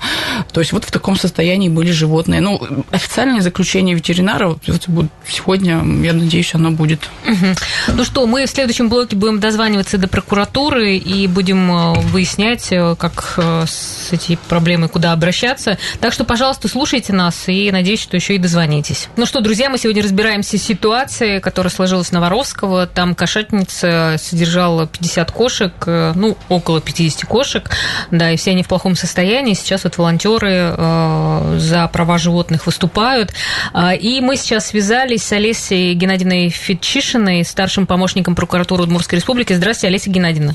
то 0.51 0.59
есть 0.59 0.71
вот 0.71 0.85
в 0.85 0.91
таком 0.91 1.17
состоянии 1.17 1.69
были 1.69 1.91
животные. 1.91 2.41
Ну, 2.41 2.61
официальное 2.91 3.41
заключение 3.41 3.95
ветеринара 3.95 4.57
вот, 4.67 5.09
сегодня, 5.27 5.83
я 6.03 6.13
надеюсь, 6.13 6.53
оно 6.53 6.71
будет. 6.71 7.09
Угу. 7.27 7.95
Ну 7.95 8.03
что, 8.03 8.25
мы 8.27 8.45
в 8.45 8.49
следующем 8.49 8.89
блоке 8.89 9.15
будем 9.15 9.39
дозваниваться 9.39 9.97
до 9.97 10.07
прокуратуры 10.07 10.97
и 10.97 11.27
будем 11.27 11.71
э, 11.71 11.99
выяснять, 11.99 12.71
э, 12.71 12.95
как 12.97 13.35
э, 13.37 13.65
с 13.67 14.09
этой 14.11 14.37
проблемой, 14.37 14.89
куда 14.89 15.11
обращаться. 15.11 15.77
Так 15.99 16.13
что, 16.13 16.23
пожалуйста, 16.23 16.67
слушайте 16.67 17.13
нас 17.13 17.43
и 17.47 17.71
надеюсь, 17.71 18.01
что 18.01 18.15
еще 18.15 18.35
и 18.35 18.37
дозвонитесь. 18.37 19.09
Ну 19.17 19.25
что, 19.25 19.41
друзья, 19.41 19.69
мы 19.69 19.77
сегодня 19.77 20.03
разбираем 20.03 20.14
разбираемся 20.15 20.57
с 20.57 20.61
ситуацией, 20.63 21.41
которая 21.41 21.69
сложилась 21.69 22.07
в 22.07 22.11
Новоровского. 22.13 22.87
Там 22.87 23.15
кошатница 23.15 24.15
содержала 24.17 24.87
50 24.87 25.29
кошек, 25.29 25.73
э, 25.85 26.13
ну, 26.15 26.37
около 26.47 26.79
50 26.79 27.25
кошек, 27.25 27.69
да, 28.11 28.31
и 28.31 28.37
все 28.37 28.51
они 28.51 28.63
в 28.63 28.69
плохом 28.69 28.95
состоянии. 28.95 29.53
Сейчас 29.53 29.83
вот 29.83 29.97
волонтеры 29.97 30.73
э, 30.77 31.57
за 31.59 31.89
права 31.89 32.17
животных 32.17 32.65
выступают. 32.65 33.33
А, 33.73 33.93
и 33.93 34.21
мы 34.21 34.37
сейчас 34.37 34.67
связались 34.67 35.21
с 35.21 35.33
Олесей 35.33 35.93
Геннадьевной 35.95 36.47
Фетчишиной, 36.47 37.43
старшим 37.43 37.85
помощником 37.85 38.35
прокуратуры 38.35 38.83
Удмуртской 38.83 39.19
Республики. 39.19 39.51
Здравствуйте, 39.51 39.87
Олеся 39.87 40.09
Геннадьевна. 40.09 40.53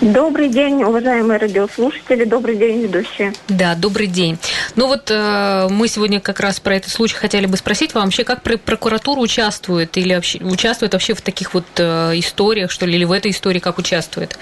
Добрый 0.00 0.48
день, 0.48 0.84
уважаемые 0.84 1.40
радиослушатели, 1.40 2.22
добрый 2.22 2.54
день, 2.54 2.82
ведущие. 2.82 3.32
Да, 3.48 3.74
добрый 3.74 4.06
день. 4.06 4.38
Ну 4.78 4.86
вот 4.86 5.10
э, 5.10 5.66
мы 5.68 5.88
сегодня 5.88 6.20
как 6.20 6.38
раз 6.38 6.60
про 6.60 6.76
этот 6.76 6.92
случай 6.92 7.16
хотели 7.16 7.46
бы 7.46 7.56
спросить 7.56 7.94
вам 7.94 8.04
вообще, 8.04 8.22
как 8.22 8.42
прокуратура 8.42 9.18
участвует 9.18 9.96
или 9.96 10.14
вообще, 10.14 10.38
участвует 10.38 10.92
вообще 10.92 11.14
в 11.14 11.20
таких 11.20 11.52
вот 11.52 11.64
э, 11.78 12.12
историях, 12.14 12.70
что 12.70 12.86
ли, 12.86 12.94
или 12.94 13.04
в 13.04 13.10
этой 13.10 13.32
истории 13.32 13.58
как 13.58 13.78
участвует 13.78 14.38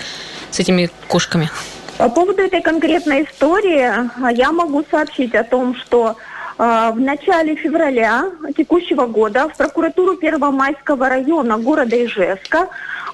с 0.50 0.60
этими 0.60 0.90
кошками? 1.08 1.48
По 1.96 2.10
поводу 2.10 2.42
этой 2.42 2.60
конкретной 2.60 3.24
истории 3.24 3.80
а, 3.80 4.30
я 4.30 4.52
могу 4.52 4.84
сообщить 4.90 5.34
о 5.34 5.42
том, 5.42 5.74
что 5.74 6.18
э, 6.58 6.90
в 6.92 7.00
начале 7.00 7.56
февраля 7.56 8.26
текущего 8.54 9.06
года 9.06 9.48
в 9.48 9.56
прокуратуру 9.56 10.18
Первомайского 10.18 11.08
района 11.08 11.56
города 11.56 11.96
Ижевска 11.96 12.68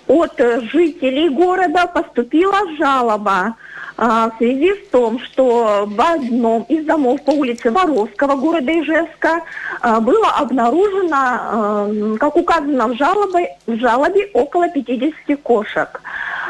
от 0.08 0.38
жителей 0.72 1.28
города 1.28 1.86
поступила 1.86 2.58
жалоба 2.78 3.54
а, 3.96 4.30
в 4.30 4.36
связи 4.38 4.72
с 4.74 4.88
том, 4.90 5.18
что 5.20 5.84
в 5.86 6.00
одном 6.00 6.62
из 6.64 6.84
домов 6.84 7.22
по 7.24 7.30
улице 7.30 7.70
Воровского 7.70 8.36
города 8.36 8.72
Ижевска 8.72 9.42
а, 9.80 10.00
было 10.00 10.28
обнаружено, 10.38 11.16
а, 11.16 12.16
как 12.18 12.36
указано 12.36 12.88
в 12.88 12.96
жалобе, 12.96 13.56
в 13.66 13.76
жалобе 13.76 14.30
около 14.34 14.68
50 14.68 15.40
кошек. 15.42 16.00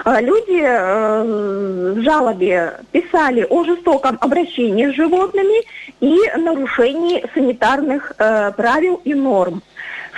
Люди 0.05 0.63
в 0.63 2.03
жалобе 2.03 2.81
писали 2.91 3.47
о 3.49 3.63
жестоком 3.65 4.19
обращении 4.21 4.91
с 4.91 4.95
животными 4.95 5.63
и 6.01 6.19
нарушении 6.39 7.25
санитарных 7.35 8.13
правил 8.17 9.01
и 9.05 9.15
норм. 9.15 9.63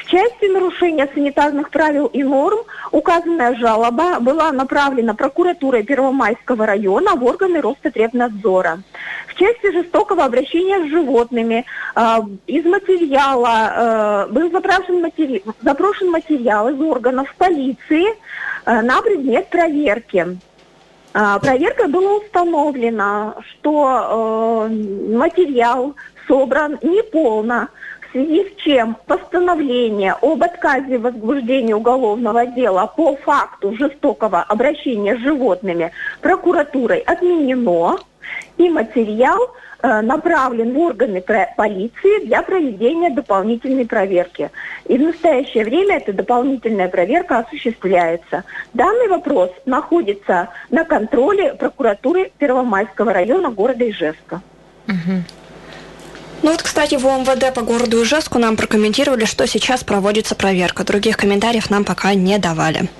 В 0.05 0.11
части 0.11 0.53
нарушения 0.53 1.09
санитарных 1.15 1.71
правил 1.71 2.07
и 2.07 2.23
норм 2.23 2.59
указанная 2.93 3.55
жалоба 3.57 4.21
была 4.21 4.53
направлена 4.53 5.15
прокуратурой 5.15 5.83
Первомайского 5.83 6.67
района 6.67 7.15
в 7.15 7.25
органы 7.25 7.63
Роспотребнадзора. 7.63 8.83
В 9.29 9.35
части 9.35 9.73
жестокого 9.73 10.25
обращения 10.25 10.85
с 10.85 10.91
животными 10.91 11.65
э, 11.97 12.01
из 12.47 12.67
материала 12.67 14.27
э, 14.29 14.33
был 14.33 14.51
запрошен, 14.51 15.01
матери... 15.01 15.43
запрошен 15.63 16.11
материал 16.11 16.69
из 16.69 16.79
органов 16.79 17.35
полиции 17.39 18.05
э, 18.67 18.81
на 18.83 19.01
предмет 19.01 19.49
проверки. 19.49 20.39
Проверкой 21.13 21.87
было 21.87 22.19
установлено, 22.19 23.37
что 23.49 24.67
э, 24.69 24.75
материал 25.15 25.95
собран 26.27 26.79
неполно, 26.83 27.69
связи 28.15 28.49
с 28.49 28.63
чем 28.63 28.97
постановление 29.07 30.15
об 30.23 30.43
отказе 30.43 30.99
в 30.99 31.03
возбуждении 31.03 31.73
уголовного 31.73 32.47
дела 32.47 32.87
по 32.87 33.17
факту 33.17 33.77
жестокого 33.77 34.41
обращения 34.43 35.17
с 35.17 35.19
животными 35.19 35.91
прокуратурой 36.21 37.01
отменено, 37.01 37.99
и 38.57 38.71
материал 38.71 39.51
э, 39.83 40.01
направлен 40.01 40.73
в 40.73 40.79
органы 40.79 41.21
полиции 41.21 42.25
для 42.25 42.43
проведения 42.43 43.11
дополнительной 43.11 43.85
проверки. 43.85 44.51
И 44.87 44.97
в 44.97 45.03
настоящее 45.03 45.65
время 45.65 45.97
эта 45.97 46.13
дополнительная 46.13 46.89
проверка 46.89 47.39
осуществляется. 47.39 48.45
Данный 48.73 49.09
вопрос 49.09 49.51
находится 49.67 50.51
на 50.71 50.85
контроле 50.85 51.55
прокуратуры 51.55 52.31
Первомайского 52.39 53.13
района 53.13 53.51
города 53.51 53.89
Ижевска. 53.89 54.41
Угу. 54.87 55.44
Ну 56.45 56.51
вот, 56.51 56.63
кстати, 56.63 56.97
в 56.97 57.07
ОМВД 57.07 57.55
по 57.55 57.63
городу 57.63 58.03
Ижевску 58.03 58.39
нам 58.39 58.57
прокомментировали, 58.59 59.25
что 59.25 59.47
сейчас 59.47 59.83
проводится 59.83 60.35
проверка. 60.35 60.85
Других 60.85 61.17
комментариев 61.17 61.71
нам 61.71 61.85
пока 61.85 62.13
не 62.13 62.37
давали. 62.39 62.91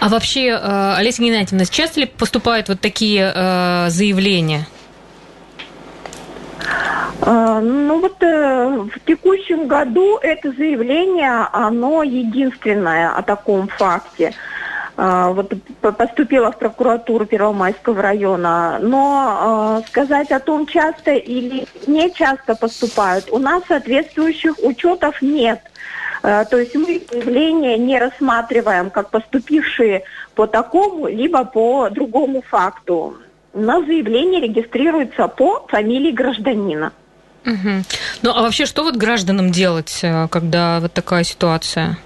А 0.00 0.10
вообще, 0.10 0.48
э, 0.48 0.94
Олеся 0.98 1.22
Геннадьевна, 1.22 1.64
часто 1.64 2.00
ли 2.00 2.06
поступают 2.06 2.68
вот 2.68 2.80
такие 2.80 3.32
э, 3.34 3.86
заявления? 3.88 4.66
Э, 7.22 7.60
ну 7.62 8.00
вот 8.02 8.20
в 8.20 9.00
текущем 9.06 9.66
году 9.66 10.18
это 10.18 10.52
заявление, 10.52 11.48
оно 11.54 12.02
единственное 12.02 13.16
о 13.16 13.22
таком 13.22 13.68
факте. 13.68 14.34
А, 14.96 15.30
вот 15.30 15.52
поступила 15.80 16.52
в 16.52 16.58
прокуратуру 16.58 17.26
Первомайского 17.26 18.00
района. 18.00 18.78
Но 18.80 19.80
э, 19.82 19.88
сказать 19.88 20.30
о 20.30 20.38
том, 20.38 20.66
часто 20.66 21.12
или 21.12 21.66
не 21.86 22.12
часто 22.12 22.54
поступают, 22.54 23.28
у 23.30 23.38
нас 23.38 23.64
соответствующих 23.66 24.54
учетов 24.62 25.20
нет. 25.20 25.60
Э, 26.22 26.44
то 26.48 26.58
есть 26.58 26.76
мы 26.76 27.02
заявления 27.10 27.76
не 27.76 27.98
рассматриваем 27.98 28.90
как 28.90 29.10
поступившие 29.10 30.04
по 30.36 30.46
такому, 30.46 31.08
либо 31.08 31.44
по 31.44 31.90
другому 31.90 32.42
факту. 32.42 33.16
У 33.52 33.60
нас 33.60 33.84
заявление 33.84 34.40
регистрируется 34.42 35.26
по 35.26 35.66
фамилии 35.68 36.12
гражданина. 36.12 36.92
Угу. 37.44 37.82
Ну 38.22 38.30
а 38.30 38.42
вообще 38.42 38.64
что 38.64 38.84
вот 38.84 38.94
гражданам 38.94 39.50
делать, 39.50 40.00
э, 40.02 40.28
когда 40.28 40.78
вот 40.78 40.92
такая 40.92 41.24
ситуация? 41.24 41.98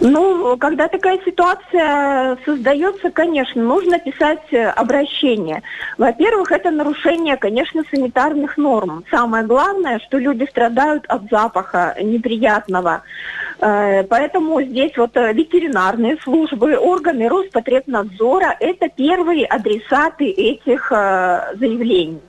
Ну, 0.00 0.56
когда 0.58 0.88
такая 0.88 1.18
ситуация 1.24 2.36
создается, 2.44 3.10
конечно, 3.10 3.62
нужно 3.62 3.98
писать 3.98 4.52
э, 4.52 4.66
обращение. 4.68 5.62
Во-первых, 5.96 6.52
это 6.52 6.70
нарушение, 6.70 7.36
конечно, 7.36 7.82
санитарных 7.90 8.56
норм. 8.56 9.04
Самое 9.10 9.44
главное, 9.44 9.98
что 10.00 10.18
люди 10.18 10.46
страдают 10.50 11.06
от 11.08 11.22
запаха 11.30 11.96
неприятного. 12.02 13.02
Э, 13.58 14.04
Поэтому 14.04 14.60
здесь 14.62 14.96
вот 14.96 15.16
э, 15.16 15.32
ветеринарные 15.32 16.18
службы, 16.22 16.76
органы 16.76 17.28
Роспотребнадзора– 17.28 18.56
это 18.60 18.88
первые 18.88 19.46
адресаты 19.46 20.26
этих 20.30 20.92
э, 20.92 21.54
заявлений. 21.58 22.20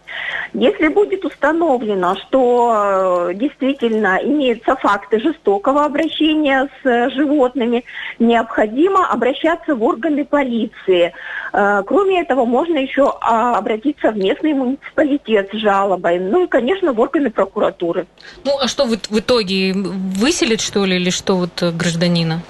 Если 0.54 0.88
будет 0.88 1.26
установлено, 1.26 2.16
что 2.16 3.32
действительно 3.34 4.20
имеются 4.24 4.76
факты 4.78 5.20
жестокого 5.20 5.84
обращения 5.84 6.70
с 6.82 7.10
животными, 7.12 7.84
необходимо 8.18 9.08
обращаться 9.08 9.76
в 9.76 9.84
органы 9.84 10.24
полиции. 10.24 11.14
Кроме 11.52 12.22
этого, 12.22 12.46
можно 12.46 12.78
еще 12.78 13.14
а, 13.20 13.58
обратиться 13.58 14.12
в 14.12 14.18
местный 14.18 14.54
муниципалитет 14.54 15.50
с 15.52 15.58
жалобой. 15.58 16.20
Ну 16.20 16.46
и, 16.46 16.48
конечно, 16.48 16.94
в 16.94 17.00
органы 17.00 17.30
прокуратуры. 17.30 18.08
Ну, 18.46 18.58
а 18.60 18.68
что 18.68 18.86
в, 18.86 18.92
в 18.92 19.20
итоге? 19.20 19.74
Выселят, 19.74 20.62
что 20.62 20.86
ли, 20.86 20.96
или 20.96 21.10
что 21.18 21.36
вот 21.36 21.62
э, 21.62 21.72
гражданина? 21.72 22.42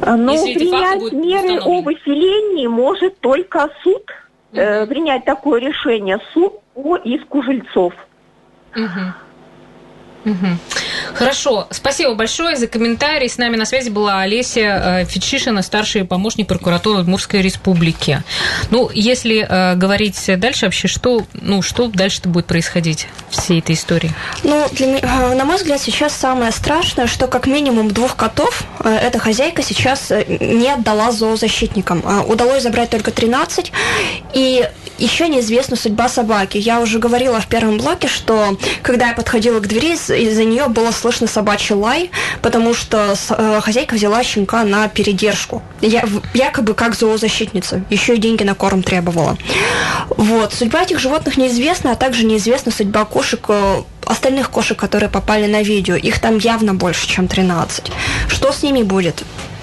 Эти 0.00 0.70
факты 0.70 1.10
принять 1.10 1.12
меры 1.12 1.60
о 1.60 1.82
выселении 1.82 2.66
может 2.66 3.20
только 3.20 3.68
суд. 3.84 4.02
Э, 4.52 4.86
принять 4.86 5.24
такое 5.24 5.60
решение 5.60 6.18
суд 6.34 6.54
по 6.74 6.96
иску 6.96 7.42
жильцов. 7.42 7.94
Мгм. 8.74 9.14
Хорошо, 11.14 11.66
спасибо 11.70 12.14
большое 12.14 12.56
за 12.56 12.66
комментарий. 12.66 13.28
С 13.28 13.38
нами 13.38 13.56
на 13.56 13.64
связи 13.64 13.90
была 13.90 14.20
Олеся 14.20 14.60
э, 15.00 15.04
Фетшишина, 15.04 15.62
старший 15.62 16.04
помощник 16.04 16.46
прокуратуры 16.46 17.00
Удмуртской 17.00 17.42
республики. 17.42 18.22
Ну, 18.70 18.90
если 18.92 19.46
э, 19.48 19.74
говорить 19.76 20.18
дальше 20.38 20.66
вообще, 20.66 20.88
что, 20.88 21.24
ну, 21.34 21.62
что 21.62 21.88
дальше-то 21.88 22.28
будет 22.28 22.46
происходить 22.46 23.08
всей 23.30 23.58
этой 23.58 23.74
истории? 23.74 24.12
Ну, 24.42 24.66
для 24.72 24.98
э, 24.98 25.34
на 25.34 25.44
мой 25.44 25.56
взгляд, 25.56 25.80
сейчас 25.80 26.14
самое 26.14 26.52
страшное, 26.52 27.06
что 27.06 27.26
как 27.26 27.46
минимум 27.46 27.90
двух 27.90 28.16
котов 28.16 28.64
э, 28.80 28.88
эта 28.88 29.18
хозяйка 29.18 29.62
сейчас 29.62 30.10
э, 30.10 30.24
не 30.40 30.70
отдала 30.70 31.12
зоозащитникам. 31.12 32.02
Удалось 32.28 32.62
забрать 32.62 32.90
только 32.90 33.10
13, 33.10 33.72
и 34.34 34.68
еще 35.02 35.28
неизвестна 35.28 35.76
судьба 35.76 36.08
собаки. 36.08 36.58
Я 36.58 36.80
уже 36.80 36.98
говорила 36.98 37.40
в 37.40 37.46
первом 37.46 37.78
блоке, 37.78 38.08
что 38.08 38.56
когда 38.82 39.08
я 39.08 39.14
подходила 39.14 39.60
к 39.60 39.66
двери, 39.66 39.94
из- 39.94 40.10
из-за 40.10 40.44
нее 40.44 40.68
было 40.68 40.90
слышно 40.92 41.26
собачий 41.26 41.74
лай, 41.74 42.10
потому 42.40 42.74
что 42.74 43.14
э, 43.30 43.60
хозяйка 43.62 43.94
взяла 43.94 44.22
щенка 44.22 44.64
на 44.64 44.88
передержку. 44.88 45.62
Я, 45.80 46.04
якобы 46.34 46.74
как 46.74 46.94
зоозащитница. 46.94 47.82
Еще 47.90 48.14
и 48.14 48.18
деньги 48.18 48.42
на 48.44 48.54
корм 48.54 48.82
требовала. 48.82 49.36
Вот. 50.16 50.52
Судьба 50.54 50.82
этих 50.82 50.98
животных 50.98 51.36
неизвестна, 51.36 51.92
а 51.92 51.96
также 51.96 52.24
неизвестна 52.24 52.72
судьба 52.72 53.04
кошек, 53.04 53.44
э, 53.48 53.82
остальных 54.06 54.50
кошек, 54.50 54.78
которые 54.78 55.08
попали 55.08 55.46
на 55.46 55.62
видео. 55.62 55.96
Их 55.96 56.20
там 56.20 56.38
явно 56.38 56.74
больше, 56.74 57.06
чем 57.08 57.28
13. 57.28 57.90
Что 58.28 58.52
с 58.52 58.62
ними 58.62 58.82
будет? 58.82 59.22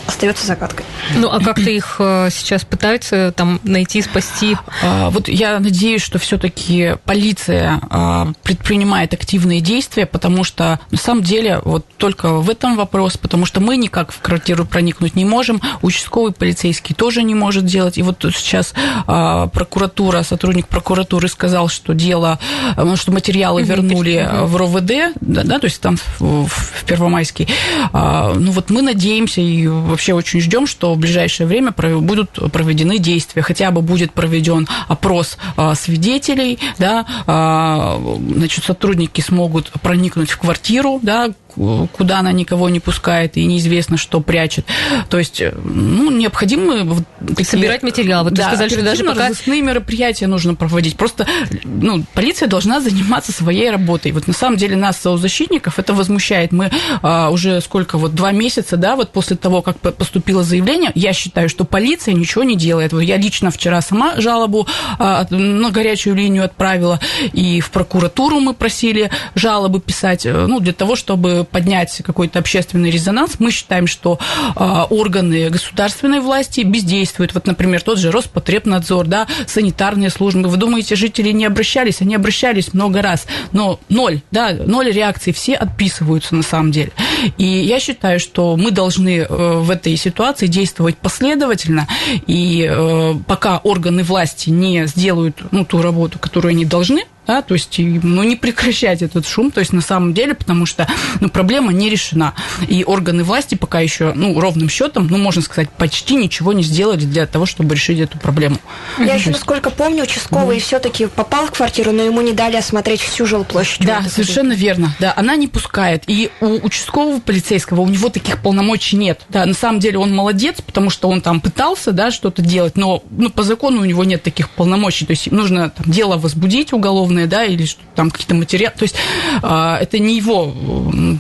Остается 0.10 0.48
загадкой. 0.48 0.86
Ну, 1.18 1.30
а 1.30 1.39
как-то 1.39 1.70
их 1.70 1.98
э, 2.00 2.30
сейчас 2.32 2.63
пытаются 2.66 3.32
там 3.32 3.60
найти, 3.63 4.01
спасти? 4.01 4.58
А, 4.82 5.12
Вот 5.12 5.28
я 5.28 5.60
надеюсь, 5.60 6.01
что 6.01 6.18
все-таки 6.18 6.96
полиция 7.06 7.80
а, 7.92 8.32
предпринимает 8.42 9.13
активные 9.13 9.62
действия, 9.62 10.08
потому 10.08 10.44
что 10.44 10.80
на 10.89 10.98
самом 10.98 11.22
деле 11.22 11.62
вот 11.63 11.86
только 11.98 12.30
в 12.32 12.50
этом 12.50 12.75
вопрос, 12.75 13.18
потому 13.18 13.46
что 13.46 13.60
мы 13.60 13.78
никак 13.78 14.12
в 14.12 14.20
квартиру 14.20 14.66
проникнуть 14.66 15.16
не 15.16 15.25
можем, 15.25 15.62
участковый 15.84 16.32
полицейский 16.32 16.96
тоже 16.96 17.22
не 17.22 17.36
может 17.36 17.66
делать. 17.66 18.00
И 18.00 18.01
вот 18.01 18.18
сейчас 18.34 18.74
а, 19.06 19.46
прокуратура, 19.46 20.24
сотрудник 20.24 20.68
прокуратуры 20.68 21.28
сказал, 21.28 21.70
что 21.70 21.94
дело, 21.94 22.39
ну, 22.75 22.96
что 22.96 23.12
материалы 23.12 23.62
вернули 23.62 24.28
в 24.42 24.56
РОВД, 24.56 25.13
да, 25.22 25.44
да, 25.44 25.60
то 25.60 25.66
есть 25.66 25.80
там 25.82 25.98
в, 26.18 26.48
в 26.48 26.84
Первомайский. 26.86 27.48
Ну 27.94 28.51
вот 28.51 28.72
мы 28.72 28.82
надеемся 28.82 29.42
и 29.42 29.68
вообще 30.00 30.13
очень 30.13 30.39
ждем, 30.39 30.65
что 30.65 30.94
в 30.94 30.98
ближайшее 30.98 31.46
время 31.46 31.74
будут 31.74 32.32
проведены 32.53 33.00
действия, 33.00 33.41
хотя 33.41 33.70
бы 33.70 33.82
будет 33.82 34.13
проведен 34.13 34.65
опрос 34.88 35.38
а, 35.58 35.75
свидетелей, 35.75 36.58
да, 36.77 37.06
а, 37.27 38.00
значит, 38.22 38.63
сотрудники 38.63 39.20
смогут 39.20 39.74
проникнуть 39.82 40.29
в 40.29 40.38
квартиру, 40.38 41.01
да, 41.03 41.32
куда 41.56 42.20
она 42.20 42.32
никого 42.32 42.70
не 42.70 42.79
пускает 42.79 43.38
и 43.38 43.46
неизвестно, 43.46 43.98
что 43.98 44.22
прячет. 44.22 44.65
То 45.10 45.18
есть, 45.18 45.41
э, 45.41 45.53
ну, 45.63 46.12
необходимо 46.12 47.03
такие- 47.25 47.46
Собирать 47.46 47.84
материал. 47.84 48.24
Вот 48.24 48.32
вы 48.32 48.38
да, 48.38 48.48
сказали, 48.48 48.70
что 48.70 48.82
даже 48.82 49.03
пока... 49.03 49.29
мероприятия 49.46 50.27
нужно 50.27 50.56
проводить. 50.56 50.96
Просто, 50.98 51.27
ну, 51.63 52.03
полиция 52.13 52.48
должна 52.48 52.82
заниматься 52.82 53.32
своей 53.32 53.70
работой. 53.70 54.12
Вот 54.12 54.27
на 54.27 54.34
самом 54.34 54.58
деле 54.58 54.75
нас, 54.75 55.01
зоозащитников, 55.01 55.79
это 55.79 55.94
возмущает. 55.94 56.51
Мы 56.51 56.72
а, 57.01 57.29
уже 57.29 57.62
сколько, 57.62 57.98
вот 57.98 58.15
два 58.15 58.32
месяца, 58.32 58.77
да, 58.77 58.96
вот 58.96 59.12
после 59.12 59.36
того, 59.36 59.62
как 59.62 59.79
по- 59.79 59.91
поступило 59.91 60.44
заявление, 60.44 60.91
я 60.96 61.13
считаю, 61.13 61.50
что 61.50 61.65
полиция 61.65 62.13
ничего 62.13 62.43
не 62.43 62.56
делает. 62.56 62.93
Вот 62.93 63.02
я 63.02 63.17
лично 63.17 63.52
вчера 63.52 63.82
сама 63.82 64.19
жалобу 64.19 64.67
а, 64.97 65.26
на 65.30 65.71
горячую 65.71 66.15
линию 66.15 66.45
отправила, 66.45 67.00
и 67.34 67.60
в 67.60 67.71
прокуратуру 67.71 68.39
мы 68.39 68.54
просили 68.54 69.10
жалобы 69.36 69.80
писать, 69.80 70.26
э, 70.26 70.45
ну, 70.47 70.60
для 70.60 70.74
того, 70.74 70.95
чтобы 70.95 71.38
поднять 71.43 72.02
какой-то 72.04 72.39
общественный 72.39 72.89
резонанс. 72.89 73.39
Мы 73.39 73.52
считаем, 73.52 73.88
что 73.88 74.19
а, 74.56 74.86
органы 74.86 75.49
государственной 75.49 76.19
власти 76.19 76.62
бездействуют. 76.62 77.34
Вот, 77.34 77.45
например, 77.47 77.82
тот 77.82 77.97
же 77.97 78.12
Роспотребнадзор, 78.12 79.08
да, 79.08 79.28
санитарные 79.47 80.10
службы. 80.10 80.47
Вы 80.47 80.58
думаете, 80.58 80.95
жители 80.95 81.32
не 81.32 81.45
обращались? 81.45 82.02
Они 82.02 82.15
обращались 82.15 82.73
много 82.73 83.02
раз, 83.02 83.25
но 83.52 83.80
ноль, 83.89 84.21
да, 84.32 84.52
ноль 84.52 84.91
реакций, 84.91 85.34
все 85.34 85.56
отписываются 85.56 86.36
на 86.36 86.43
самом 86.43 86.71
деле. 86.71 86.91
И 87.38 87.45
я 87.45 87.80
считаю, 87.80 88.19
что 88.19 88.56
мы 88.56 88.71
должны 88.71 89.19
э, 89.19 89.25
в 89.28 89.69
этой 89.69 89.95
ситуации 89.95 90.47
действовать 90.47 90.97
последовательно, 90.97 91.88
и 92.28 92.67
э, 92.69 93.13
пока 93.28 93.58
органы 93.58 94.04
власти 94.04 94.49
не 94.49 94.88
сделают 94.88 95.38
ну, 95.52 95.65
ту 95.65 95.82
работу, 95.82 96.19
которую 96.19 96.52
они 96.52 96.65
должны, 96.65 97.04
да, 97.30 97.44
то 97.44 97.54
есть, 97.54 97.76
ну, 97.78 98.24
не 98.24 98.36
прекращать 98.36 99.04
этот 99.04 99.28
шум, 99.28 99.52
то 99.52 99.60
есть, 99.60 99.72
на 99.72 99.82
самом 99.82 100.15
деле, 100.15 100.34
потому 100.34 100.65
что, 100.65 100.88
ну, 101.20 101.30
проблема 101.30 101.72
не 101.72 101.88
решена, 101.88 102.34
и 102.68 102.84
органы 102.84 103.24
власти 103.24 103.54
пока 103.54 103.82
еще, 103.82 104.13
ну, 104.15 104.39
ровным 104.39 104.68
счетом, 104.68 105.06
ну, 105.12 105.20
можно 105.20 105.44
сказать, 105.44 105.70
почти 105.70 106.15
ничего 106.15 106.54
не 106.54 106.63
сделали 106.63 107.06
для 107.06 107.28
того, 107.28 107.46
чтобы 107.46 107.76
решить 107.76 108.00
эту 108.00 108.18
проблему. 108.18 108.58
Я 108.98 109.04
еще, 109.04 109.12
То 109.12 109.13
есть- 109.13 109.28
насколько 109.28 109.70
помню, 109.70 110.06
участковый 110.06 110.60
все-таки 110.60 111.06
попал 111.06 111.46
в 111.46 111.52
квартиру, 111.52 111.92
но 111.92 112.02
ему 112.02 112.22
не 112.22 112.34
дали 112.34 112.56
осмотреть 112.56 113.02
всю 113.02 113.28
жилплощадь. 113.28 113.86
Да, 113.86 114.02
совершенно 114.02 114.54
верно. 114.54 114.96
Да, 115.00 115.13
она 115.15 115.36
не 115.36 115.46
пускает. 115.46 116.06
И 116.08 116.32
у 116.42 116.65
участкового 116.65 117.20
полицейского 117.20 117.82
у 117.82 117.88
него 117.88 118.10
таких 118.10 118.42
полномочий 118.42 118.96
нет. 118.96 119.22
Да, 119.30 119.46
на 119.46 119.54
самом 119.54 119.80
деле 119.80 120.00
он 120.00 120.15
молодец, 120.15 120.62
потому 120.65 120.89
что 120.89 121.10
он 121.10 121.22
там 121.22 121.42
пытался, 121.42 121.92
да, 121.92 122.10
что-то 122.10 122.42
делать, 122.42 122.76
но 122.76 123.04
ну, 123.12 123.30
по 123.30 123.44
закону 123.44 123.82
у 123.82 123.86
него 123.86 124.04
нет 124.04 124.24
таких 124.24 124.50
полномочий. 124.50 125.06
То 125.06 125.12
есть 125.12 125.32
нужно 125.32 125.70
там, 125.70 125.92
дело 125.92 126.18
возбудить 126.18 126.74
уголовное, 126.74 127.18
да, 127.27 127.43
или 127.45 127.65
что 127.65 127.82
там 127.95 128.12
какие-то 128.12 128.36
материалы. 128.36 128.75
То 128.77 128.84
есть 128.84 128.95
а, 129.41 129.77
это 129.77 129.99
не 129.99 130.15
его, 130.17 130.53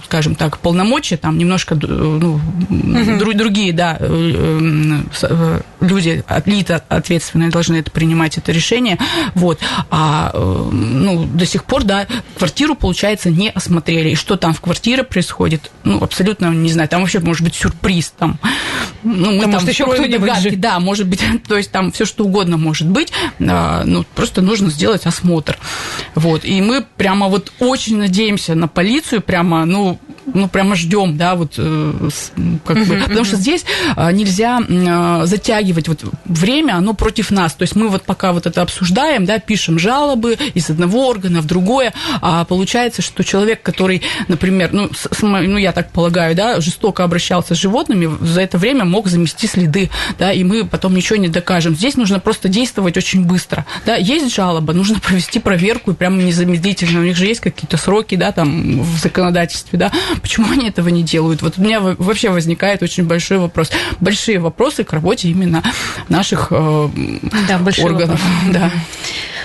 скажем 0.05 0.35
так, 0.35 0.59
полномочия, 0.59 1.17
там 1.17 1.37
немножко 1.37 1.75
ну, 1.75 2.39
дру- 2.69 3.33
другие, 3.33 3.73
да, 3.73 3.97
э, 3.99 5.01
э, 5.21 5.61
люди, 5.81 6.23
лица 6.45 6.83
ответственные 6.87 7.49
должны 7.49 7.75
это 7.75 7.91
принимать, 7.91 8.37
это 8.37 8.51
решение. 8.51 8.97
Вот. 9.35 9.59
А 9.89 10.31
ну, 10.33 11.25
до 11.25 11.45
сих 11.45 11.63
пор, 11.63 11.83
да, 11.83 12.07
квартиру, 12.37 12.75
получается, 12.75 13.29
не 13.29 13.49
осмотрели. 13.49 14.09
И 14.09 14.15
что 14.15 14.37
там 14.37 14.53
в 14.53 14.61
квартире 14.61 15.03
происходит, 15.03 15.71
ну, 15.83 16.03
абсолютно 16.03 16.47
не 16.47 16.71
знаю. 16.71 16.89
Там 16.89 17.01
вообще 17.01 17.19
может 17.19 17.43
быть 17.43 17.55
сюрприз. 17.55 18.13
Там, 18.17 18.39
ну, 19.03 19.31
мы 19.33 19.41
Там 19.41 19.51
может 19.51 19.69
еще 19.69 19.85
кто-нибудь 19.85 20.37
же. 20.39 20.51
Да, 20.51 20.79
может 20.79 21.07
быть, 21.07 21.21
то 21.47 21.57
есть 21.57 21.71
там 21.71 21.91
все 21.91 22.05
что 22.05 22.25
угодно 22.25 22.57
может 22.57 22.87
быть. 22.87 23.11
А, 23.39 23.83
ну, 23.85 24.05
просто 24.15 24.41
нужно 24.41 24.69
сделать 24.69 25.05
осмотр. 25.05 25.57
Вот. 26.15 26.45
И 26.45 26.61
мы 26.61 26.85
прямо 26.97 27.27
вот 27.27 27.51
очень 27.59 27.97
надеемся 27.97 28.55
на 28.55 28.67
полицию, 28.67 29.21
прямо, 29.21 29.65
ну, 29.65 29.99
ну, 30.33 30.47
прямо 30.47 30.75
ждем, 30.75 31.17
да, 31.17 31.35
вот, 31.35 31.53
э, 31.57 32.09
как 32.65 32.85
бы, 32.85 33.01
потому 33.07 33.25
что 33.25 33.35
здесь 33.35 33.65
а, 33.95 34.11
нельзя 34.11 34.59
а, 34.87 35.25
затягивать 35.25 35.87
вот 35.87 36.03
время, 36.25 36.75
оно 36.75 36.93
против 36.93 37.31
нас, 37.31 37.53
то 37.53 37.63
есть 37.63 37.75
мы 37.75 37.87
вот 37.87 38.03
пока 38.03 38.31
вот 38.31 38.45
это 38.45 38.61
обсуждаем, 38.61 39.25
да, 39.25 39.39
пишем 39.39 39.79
жалобы 39.79 40.37
из 40.53 40.69
одного 40.69 41.07
органа 41.07 41.41
в 41.41 41.45
другое, 41.45 41.93
а 42.21 42.45
получается, 42.45 43.01
что 43.01 43.23
человек, 43.23 43.63
который, 43.63 44.03
например, 44.27 44.69
ну, 44.71 44.91
с- 44.93 45.21
ну 45.21 45.57
я 45.57 45.71
так 45.71 45.91
полагаю, 45.91 46.35
да, 46.35 46.61
жестоко 46.61 47.03
обращался 47.03 47.55
с 47.55 47.57
животными, 47.57 48.09
за 48.21 48.41
это 48.41 48.57
время 48.57 48.85
мог 48.85 49.07
замести 49.07 49.47
следы, 49.47 49.89
да, 50.19 50.31
и 50.31 50.43
мы 50.43 50.65
потом 50.65 50.93
ничего 50.95 51.17
не 51.17 51.27
докажем. 51.27 51.75
Здесь 51.75 51.95
нужно 51.95 52.19
просто 52.19 52.49
действовать 52.49 52.97
очень 52.97 53.25
быстро, 53.25 53.65
да, 53.85 53.95
есть 53.95 54.33
жалоба, 54.33 54.73
нужно 54.73 54.99
провести 54.99 55.39
проверку 55.39 55.68
и 55.91 55.93
прямо 55.93 56.21
незамедлительно, 56.21 56.99
у 56.99 57.03
них 57.03 57.15
же 57.15 57.25
есть 57.25 57.39
какие-то 57.41 57.77
сроки, 57.77 58.15
да, 58.15 58.31
там 58.31 58.81
в 58.81 58.97
законодательстве, 58.99 59.77
да, 59.79 59.91
почему 60.21 60.51
они 60.51 60.69
этого 60.69 60.89
не 60.89 61.03
делают? 61.03 61.41
Вот 61.41 61.57
у 61.57 61.61
меня 61.61 61.79
во- 61.79 61.95
вообще 61.97 62.29
возникает 62.29 62.81
очень 62.83 63.03
большой 63.05 63.37
вопрос, 63.37 63.71
большие 63.99 64.39
вопросы 64.39 64.83
к 64.83 64.93
работе 64.93 65.29
именно 65.29 65.61
наших 66.09 66.47
э, 66.51 66.89
Да, 67.47 67.55
органов, 67.83 68.19
вопросы. 68.21 68.53
да. 68.53 68.71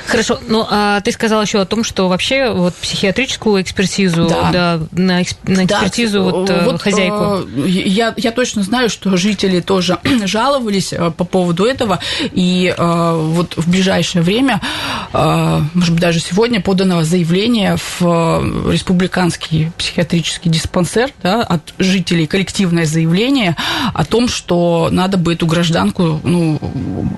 Хорошо, 0.06 0.38
ну 0.48 0.66
а 0.68 1.00
ты 1.00 1.12
сказала 1.12 1.42
еще 1.42 1.60
о 1.60 1.64
том, 1.64 1.84
что 1.84 2.08
вообще 2.08 2.50
вот 2.50 2.74
психиатрическую 2.74 3.62
экспертизу, 3.62 4.28
да, 4.28 4.50
да 4.52 4.80
на, 4.92 5.22
эксп, 5.22 5.38
на 5.44 5.64
экспертизу 5.64 6.44
да, 6.46 6.60
вот, 6.60 6.72
вот 6.72 6.82
хозяйку. 6.82 7.48
Я, 7.66 8.14
я 8.16 8.30
точно 8.32 8.62
знаю, 8.62 8.90
что 8.90 9.16
жители 9.16 9.60
тоже 9.60 9.98
жаловались 10.24 10.92
по 11.16 11.24
поводу 11.24 11.64
этого, 11.64 12.00
и 12.20 12.74
вот 12.78 13.56
в 13.56 13.68
ближайшее 13.68 14.22
время, 14.22 14.60
может 15.12 15.92
быть, 15.92 16.00
даже 16.00 16.20
сегодня 16.20 16.60
подано 16.60 17.02
заявление 17.02 17.76
в 17.98 18.70
республиканский 18.70 19.72
психиатрический 19.78 20.50
диспансер 20.50 21.10
да, 21.22 21.42
от 21.42 21.74
жителей, 21.78 22.26
коллективное 22.26 22.86
заявление 22.86 23.56
о 23.92 24.04
том, 24.04 24.28
что 24.28 24.88
надо 24.90 25.16
бы 25.16 25.34
эту 25.34 25.46
гражданку 25.46 26.20
ну, 26.22 26.58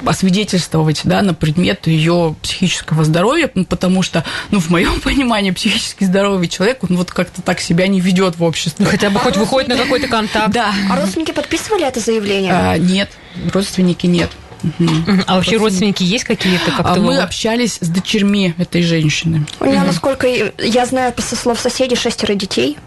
освидетельствовать 0.04 1.00
да, 1.04 1.22
на 1.22 1.34
предмет 1.34 1.86
ее 1.86 2.34
психического 2.42 2.75
здоровья, 3.04 3.48
потому 3.68 4.02
что, 4.02 4.24
ну, 4.50 4.60
в 4.60 4.70
моем 4.70 5.00
понимании, 5.04 5.50
психически 5.50 6.04
здоровый 6.04 6.48
человек, 6.48 6.84
он 6.88 6.96
вот 6.96 7.10
как-то 7.10 7.42
так 7.42 7.60
себя 7.60 7.86
не 7.86 8.00
ведет 8.00 8.36
в 8.36 8.42
обществе. 8.42 8.84
Ну, 8.84 8.90
хотя 8.90 9.10
бы 9.10 9.18
а 9.18 9.22
хоть 9.22 9.36
выходит 9.36 9.68
на 9.68 9.76
какой-то 9.76 10.08
контакт. 10.08 10.52
Да. 10.52 10.72
А 10.90 10.96
родственники 10.96 11.32
подписывали 11.32 11.86
это 11.86 12.00
заявление? 12.00 12.52
А, 12.52 12.78
нет, 12.78 13.10
родственники 13.52 14.06
нет. 14.06 14.30
Угу. 14.62 14.88
А 15.26 15.36
вообще 15.36 15.58
родственники 15.58 16.02
есть 16.02 16.24
какие-то? 16.24 16.70
Как 16.70 16.86
а 16.86 16.94
мы 16.96 17.18
общались 17.18 17.78
с 17.80 17.88
дочерьми 17.88 18.54
этой 18.58 18.82
женщины. 18.82 19.46
У 19.60 19.66
нее, 19.66 19.78
угу. 19.78 19.86
насколько 19.86 20.26
я 20.26 20.86
знаю, 20.86 21.14
со 21.18 21.36
слов 21.36 21.60
соседей, 21.60 21.96
шестеро 21.96 22.34
детей. 22.34 22.78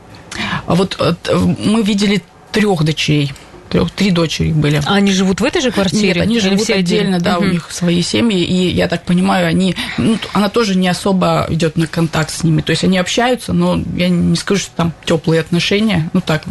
А 0.65 0.75
вот 0.75 0.97
мы 1.63 1.81
видели 1.81 2.21
трех 2.51 2.83
дочерей 2.83 3.31
трех, 3.69 3.91
три 3.91 4.11
дочери 4.11 4.51
были. 4.51 4.81
А 4.85 4.95
они 4.95 5.11
живут 5.11 5.41
в 5.41 5.45
этой 5.45 5.61
же 5.61 5.71
квартире? 5.71 6.07
Нет, 6.07 6.23
они 6.23 6.39
живут 6.39 6.61
все 6.61 6.75
отдельно, 6.75 7.17
отдельно, 7.17 7.19
да, 7.19 7.37
угу. 7.37 7.45
у 7.45 7.49
них 7.49 7.67
свои 7.71 8.01
семьи, 8.01 8.43
и 8.43 8.69
я 8.69 8.87
так 8.87 9.03
понимаю, 9.03 9.47
они, 9.47 9.75
ну, 9.97 10.17
она 10.33 10.49
тоже 10.49 10.75
не 10.75 10.87
особо 10.87 11.45
идет 11.49 11.77
на 11.77 11.87
контакт 11.87 12.31
с 12.31 12.43
ними, 12.43 12.61
то 12.61 12.71
есть 12.71 12.83
они 12.83 12.97
общаются, 12.97 13.53
но 13.53 13.81
я 13.95 14.09
не 14.09 14.35
скажу, 14.35 14.61
что 14.61 14.71
там 14.75 14.93
теплые 15.05 15.41
отношения, 15.41 16.09
ну 16.13 16.21
так. 16.21 16.43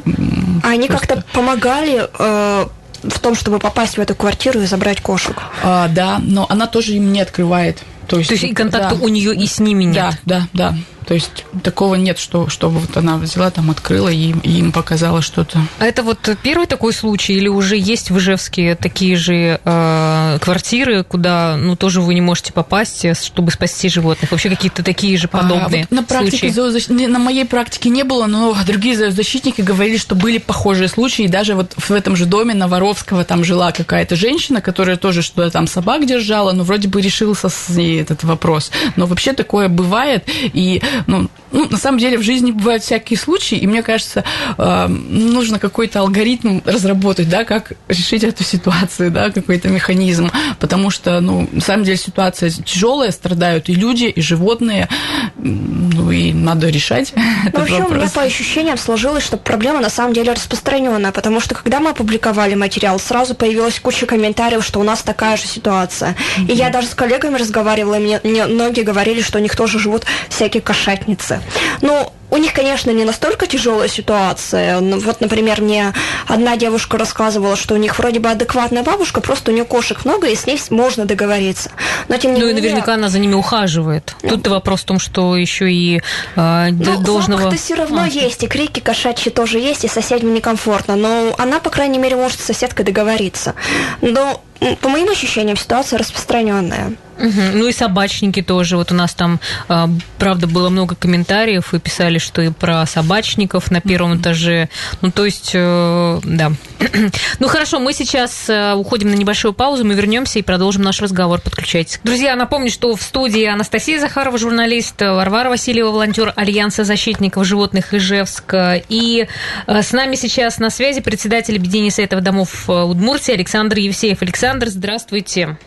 А 0.63 0.69
они 0.69 0.89
как-то 0.89 1.25
помогали 1.33 2.09
э, 2.19 2.67
в 3.03 3.19
том, 3.21 3.35
чтобы 3.35 3.59
попасть 3.59 3.97
в 3.97 4.01
эту 4.01 4.15
квартиру 4.15 4.61
и 4.61 4.67
забрать 4.67 5.01
кошек? 5.01 5.37
А, 5.63 5.89
да, 5.89 6.19
но 6.23 6.47
она 6.49 6.67
тоже 6.67 6.95
им 6.95 7.13
не 7.13 7.21
открывает. 7.21 7.83
То 8.07 8.19
есть, 8.19 8.29
То 8.29 8.35
есть 8.35 8.45
и 8.45 8.55
контакта 8.55 8.97
да. 8.97 9.05
у 9.05 9.09
нее 9.09 9.35
и 9.35 9.47
с 9.47 9.61
ними 9.61 9.85
нет? 9.85 10.19
Да, 10.25 10.49
да, 10.55 10.73
да. 10.73 10.75
То 11.09 11.15
есть 11.15 11.47
такого 11.63 11.95
нет, 11.95 12.19
что, 12.19 12.51
чтобы 12.51 12.81
вот 12.81 12.95
она 12.99 13.17
взяла, 13.17 13.51
там 13.51 13.71
открыла 13.71 14.11
и, 14.11 14.35
и 14.43 14.59
им 14.59 14.73
показала 14.73 15.23
что-то. 15.23 15.59
А 15.79 15.87
это 15.87 16.03
вот 16.03 16.19
первый 16.43 16.67
такой 16.67 16.93
случай 16.93 17.33
или 17.33 17.49
уже 17.49 17.79
есть 17.79 18.11
в 18.11 18.19
Ижевске 18.19 18.75
такие 18.75 19.17
же 19.17 19.59
э, 19.65 20.39
квартиры, 20.39 21.05
куда 21.05 21.57
ну, 21.57 21.77
тоже 21.77 22.03
вы 22.03 22.13
не 22.13 22.21
можете 22.21 22.53
попасть, 22.53 23.07
э, 23.07 23.15
чтобы 23.15 23.51
спасти 23.53 23.89
животных? 23.89 24.33
Вообще 24.33 24.51
какие-то 24.51 24.83
такие 24.83 25.17
же 25.17 25.29
подобные 25.29 25.85
а, 25.85 25.87
вот 25.89 25.91
на 25.91 26.03
практике 26.03 26.51
зоозащ... 26.51 26.89
На 26.89 27.19
моей 27.19 27.47
практике 27.47 27.89
не 27.89 28.03
было, 28.03 28.27
но 28.27 28.55
другие 28.67 28.95
зоозащитники 28.95 29.63
говорили, 29.63 29.97
что 29.97 30.15
были 30.15 30.37
похожие 30.37 30.89
случаи. 30.89 31.25
И 31.25 31.29
даже 31.29 31.55
вот 31.55 31.73
в 31.75 31.91
этом 31.91 32.17
же 32.17 32.27
доме 32.27 32.53
на 32.53 32.69
Воровского 32.69 33.25
там 33.25 33.45
жила 33.45 33.73
какая-то 33.73 34.15
женщина, 34.15 34.61
которая 34.61 34.99
тоже 34.99 35.23
что-то 35.23 35.51
там 35.51 35.69
собак 35.69 36.05
держала, 36.05 36.53
но 36.53 36.65
вроде 36.65 36.89
бы 36.89 37.01
решился 37.01 37.49
с 37.49 37.71
ней 37.71 38.03
этот 38.03 38.25
вопрос. 38.25 38.71
Но 38.97 39.07
вообще 39.07 39.33
такое 39.33 39.71
бывает. 39.71 40.25
И 40.53 40.83
ну, 41.07 41.29
ну, 41.53 41.69
на 41.69 41.79
самом 41.79 41.99
деле 41.99 42.19
в 42.19 42.23
жизни 42.23 42.51
бывают 42.51 42.83
всякие 42.83 43.19
случаи, 43.19 43.57
и 43.57 43.67
мне 43.67 43.83
кажется, 43.83 44.25
э, 44.57 44.87
нужно 44.87 45.59
какой-то 45.59 46.01
алгоритм 46.01 46.61
разработать, 46.65 47.29
да, 47.29 47.45
как 47.45 47.73
решить 47.89 48.25
эту 48.25 48.45
ситуацию, 48.45 49.11
да, 49.11 49.31
какой-то 49.31 49.69
механизм, 49.69 50.31
потому 50.59 50.91
что, 50.91 51.21
ну, 51.21 51.49
на 51.53 51.61
самом 51.61 51.85
деле 51.85 51.97
ситуация 51.97 52.51
тяжелая, 52.51 53.11
страдают 53.11 53.69
и 53.69 53.75
люди, 53.75 54.05
и 54.05 54.21
животные, 54.21 54.89
ну, 55.37 56.11
и 56.11 56.33
надо 56.33 56.69
решать 56.69 57.13
ну, 57.53 57.61
вообще, 57.61 57.75
вопрос. 57.75 57.91
у 57.91 57.95
меня 57.95 58.11
по 58.11 58.23
ощущениям 58.23 58.79
сложилось, 58.79 59.25
что 59.25 59.37
проблема 59.37 59.81
на 59.81 59.91
самом 59.91 60.13
деле 60.13 60.33
распространенная, 60.33 61.13
потому 61.13 61.41
что 61.41 61.55
когда 61.55 61.81
мы 61.81 61.91
опубликовали 61.91 62.55
материал, 62.55 62.99
сразу 62.99 63.35
появилась 63.35 63.81
куча 63.81 64.07
комментариев, 64.07 64.65
что 64.65 64.81
у 64.81 64.85
нас 64.85 65.03
такая 65.03 65.37
же 65.37 65.47
ситуация. 65.47 66.15
Mm-hmm. 66.39 66.53
И 66.53 66.55
я 66.55 66.71
даже 66.71 66.89
с 66.89 66.95
коллегами 66.95 67.37
разговаривала, 67.37 67.95
и 67.95 68.03
мне, 68.03 68.21
мне 68.23 68.47
многие 68.47 68.83
говорили, 68.83 69.23
что 69.23 69.39
у 69.39 69.43
них 69.43 69.57
тоже 69.57 69.79
живут 69.79 70.05
всякие 70.29 70.63
кошатницы. 70.63 71.38
Ну, 71.81 72.13
у 72.31 72.37
них, 72.37 72.53
конечно, 72.53 72.91
не 72.91 73.05
настолько 73.05 73.47
тяжелая 73.47 73.89
ситуация. 73.89 74.81
Ну, 74.81 74.99
вот, 74.99 75.21
например, 75.21 75.63
мне 75.63 75.95
одна 76.27 76.57
девушка 76.57 76.99
рассказывала, 76.99 77.57
что 77.57 77.75
у 77.75 77.79
них 77.79 77.99
вроде 77.99 78.21
бы 78.21 78.29
адекватная 78.29 78.83
бабушка, 78.83 79.21
просто 79.21 79.51
у 79.51 79.55
нее 79.55 79.65
кошек 79.65 80.05
много, 80.05 80.29
и 80.29 80.37
с 80.37 80.47
ней 80.47 80.61
можно 80.71 81.07
договориться. 81.07 81.71
Но 82.09 82.19
тем 82.19 82.35
не 82.35 82.41
ну 82.41 82.47
менее... 82.47 82.61
и 82.61 82.63
наверняка 82.63 82.95
она 82.95 83.09
за 83.09 83.19
ними 83.19 83.35
ухаживает. 83.35 84.15
Ну, 84.23 84.31
Тут 84.31 84.49
вопрос 84.49 84.83
в 84.83 84.85
том, 84.85 84.99
что 84.99 85.37
еще 85.37 85.73
и 85.73 86.03
э, 86.37 86.69
ну, 86.71 86.99
должного... 86.99 87.43
запах-то 87.43 87.63
все 87.63 87.75
равно 87.75 88.03
а. 88.03 88.07
есть, 88.07 88.43
и 88.43 88.47
крики 88.47 88.81
кошачьи 88.81 89.33
тоже 89.33 89.59
есть, 89.59 89.85
и 89.85 89.89
соседям 89.89 90.35
некомфортно. 90.35 90.97
Но 90.97 91.35
она, 91.39 91.61
по 91.61 91.71
крайней 91.71 91.99
мере, 91.99 92.17
может 92.17 92.41
с 92.41 92.45
соседкой 92.45 92.85
договориться. 92.85 93.55
Но 94.03 94.43
по 94.81 94.89
моим 94.89 95.09
ощущениям, 95.09 95.57
ситуация 95.57 95.99
распространенная. 95.99 96.97
Угу. 97.19 97.43
Ну 97.55 97.69
и 97.69 97.73
собачники 97.73 98.43
тоже. 98.43 98.77
Вот 98.77 98.93
у 98.93 98.95
нас 98.95 99.15
там, 99.15 99.41
а, 99.69 99.89
правда, 100.19 100.47
было 100.47 100.69
много 100.69 100.95
комментариев 100.95 101.75
и 101.75 101.79
писали, 101.79 102.19
что 102.19 102.43
и 102.43 102.51
про 102.51 102.87
собачников 102.87 103.71
на 103.71 103.81
первом 103.81 104.21
этаже. 104.21 104.69
Ну, 105.03 105.11
то 105.11 105.25
есть, 105.25 105.51
э, 105.55 106.21
да. 106.23 106.53
ну, 107.41 107.49
хорошо, 107.49 107.81
мы 107.81 107.93
сейчас 107.93 108.49
э, 108.49 108.75
уходим 108.75 109.11
на 109.11 109.15
небольшую 109.15 109.53
паузу, 109.53 109.85
мы 109.85 109.95
вернемся 109.95 110.39
и 110.39 110.43
продолжим 110.43 110.83
наш 110.83 111.01
разговор. 111.03 111.41
Подключайтесь. 111.41 112.01
Друзья, 112.05 112.37
напомню, 112.37 112.71
что 112.71 112.95
в 112.95 113.03
студии 113.03 113.45
Анастасия 113.45 113.99
Захарова, 113.99 114.39
журналист, 114.39 115.01
Варвара 115.01 115.49
Васильева, 115.49 115.91
волонтер 115.91 116.33
Альянса 116.37 116.85
защитников 116.85 117.45
животных 117.45 117.95
Ижевска. 117.95 118.81
И 118.89 119.27
э, 119.67 119.83
с 119.83 119.93
нами 119.93 120.15
сейчас 120.15 120.59
на 120.59 120.71
связи 120.71 121.01
председатель 121.01 121.57
объединения 121.57 121.91
Советов 121.91 122.23
домов 122.23 122.69
Удмуртии 122.69 123.35
Александр 123.35 123.79
Евсеев. 123.79 124.23
Александр, 124.23 124.48
здравствуйте. 124.57 125.59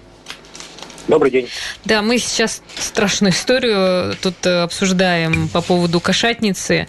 Добрый 1.07 1.31
день. 1.31 1.47
Да, 1.85 2.01
мы 2.01 2.17
сейчас 2.17 2.61
страшную 2.77 3.31
историю 3.31 4.15
тут 4.21 4.45
э, 4.45 4.63
обсуждаем 4.63 5.49
по 5.49 5.61
поводу 5.61 5.99
кошатницы. 5.99 6.87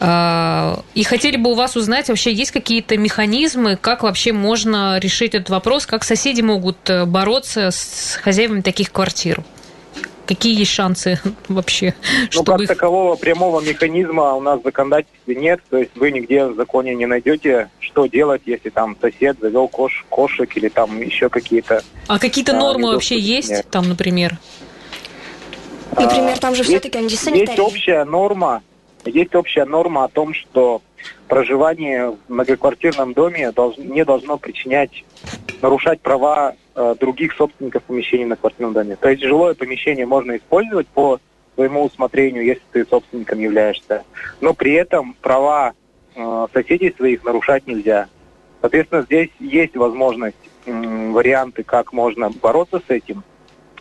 А, 0.00 0.82
и 0.94 1.02
хотели 1.02 1.36
бы 1.36 1.50
у 1.50 1.54
вас 1.54 1.76
узнать, 1.76 2.08
вообще 2.08 2.32
есть 2.32 2.50
какие-то 2.50 2.96
механизмы, 2.96 3.76
как 3.76 4.02
вообще 4.02 4.32
можно 4.32 4.98
решить 4.98 5.34
этот 5.34 5.50
вопрос, 5.50 5.86
как 5.86 6.04
соседи 6.04 6.40
могут 6.40 6.88
э, 6.88 7.04
бороться 7.04 7.70
с 7.70 8.18
хозяевами 8.22 8.60
таких 8.60 8.92
квартир? 8.92 9.42
Какие 10.26 10.58
есть 10.58 10.70
шансы 10.72 11.18
вообще? 11.48 11.94
Ну, 12.02 12.30
чтобы... 12.30 12.66
как 12.66 12.76
такового 12.76 13.16
прямого 13.16 13.60
механизма 13.60 14.34
у 14.34 14.40
нас 14.40 14.60
в 14.60 14.64
законодательстве 14.64 15.34
нет. 15.34 15.60
То 15.68 15.78
есть 15.78 15.90
вы 15.96 16.10
нигде 16.10 16.46
в 16.46 16.56
законе 16.56 16.94
не 16.94 17.06
найдете, 17.06 17.70
что 17.78 18.06
делать, 18.06 18.42
если 18.46 18.70
там 18.70 18.96
сосед 19.00 19.36
завел 19.40 19.68
кош, 19.68 20.04
кошек 20.08 20.50
или 20.56 20.68
там 20.68 21.00
еще 21.00 21.28
какие-то... 21.28 21.82
А 22.08 22.18
какие-то 22.18 22.52
а, 22.52 22.58
нормы 22.58 22.92
вообще 22.92 23.18
есть 23.18 23.50
нет. 23.50 23.66
там, 23.70 23.88
например? 23.88 24.38
Например, 25.96 26.38
там 26.38 26.54
же 26.54 26.62
а, 26.62 26.64
все-таки 26.64 26.98
антисанитария. 26.98 27.50
Есть 27.50 27.58
общая 27.60 28.04
норма, 28.04 28.62
есть 29.04 29.34
общая 29.34 29.64
норма 29.64 30.04
о 30.04 30.08
том, 30.08 30.34
что 30.34 30.82
проживание 31.28 32.10
в 32.10 32.18
многоквартирном 32.28 33.12
доме 33.12 33.52
долж, 33.52 33.76
не 33.76 34.04
должно 34.04 34.38
причинять, 34.38 35.04
нарушать 35.64 36.02
права 36.02 36.56
э, 36.74 36.94
других 37.00 37.32
собственников 37.32 37.82
помещений 37.84 38.26
на 38.26 38.36
квартирном 38.36 38.74
доме. 38.74 38.96
То 38.96 39.08
есть 39.08 39.22
жилое 39.22 39.54
помещение 39.54 40.04
можно 40.04 40.36
использовать 40.36 40.86
по 40.88 41.20
своему 41.54 41.84
усмотрению, 41.84 42.44
если 42.44 42.62
ты 42.70 42.84
собственником 42.84 43.38
являешься. 43.38 44.04
Но 44.42 44.52
при 44.52 44.74
этом 44.74 45.16
права 45.22 45.72
э, 46.14 46.46
соседей 46.52 46.92
своих 46.94 47.24
нарушать 47.24 47.66
нельзя. 47.66 48.08
Соответственно, 48.60 49.02
здесь 49.04 49.30
есть 49.40 49.74
возможность, 49.74 50.36
э, 50.66 51.10
варианты, 51.12 51.62
как 51.62 51.94
можно 51.94 52.28
бороться 52.28 52.82
с 52.86 52.90
этим, 52.90 53.24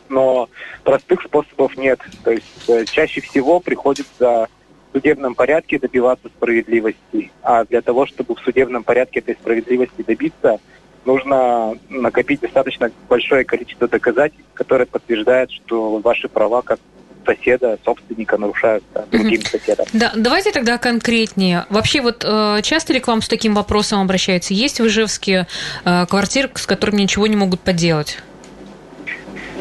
но 0.08 0.48
простых 0.86 1.22
способов 1.24 1.76
нет. 1.76 2.00
То 2.24 2.32
есть 2.32 2.69
э, 2.69 2.86
чаще 2.86 3.19
всего 3.19 3.60
приходится 3.60 4.48
судебном 4.93 5.36
порядке 5.36 5.80
добиваться 5.80 6.30
справедливости. 6.30 7.32
А 7.41 7.65
для 7.65 7.82
того, 7.82 8.06
чтобы 8.06 8.36
в 8.36 8.39
судебном 8.39 8.84
порядке 8.84 9.19
этой 9.19 9.36
справедливости 9.36 10.02
добиться, 10.02 10.60
нужно 11.06 11.74
накопить 11.89 12.42
достаточно 12.42 12.92
большое 13.10 13.44
количество 13.44 13.88
доказательств, 13.88 14.46
которые 14.54 14.88
подтверждают, 14.88 15.52
что 15.52 16.00
ваши 16.00 16.28
права 16.28 16.62
как 16.62 16.80
соседа, 17.26 17.78
собственника 17.86 18.38
нарушаются 18.38 19.06
другим 19.12 19.42
mm 19.42 19.50
соседом. 19.50 19.86
Да, 19.94 20.12
давайте 20.16 20.52
тогда 20.52 20.78
конкретнее. 20.78 21.66
Вообще 21.70 22.02
вот 22.02 22.24
э, 22.28 22.60
часто 22.63 22.94
ли 22.94 23.00
к 23.00 23.08
вам 23.08 23.22
с 23.22 23.28
таким 23.28 23.56
вопросом 23.56 24.02
обращаются? 24.02 24.54
Есть 24.54 24.80
в 24.80 24.88
Ижевске 24.88 25.48
э, 25.86 26.06
квартиры, 26.08 26.50
с 26.56 26.66
которыми 26.66 27.02
ничего 27.02 27.28
не 27.28 27.36
могут 27.36 27.62
поделать? 27.62 28.18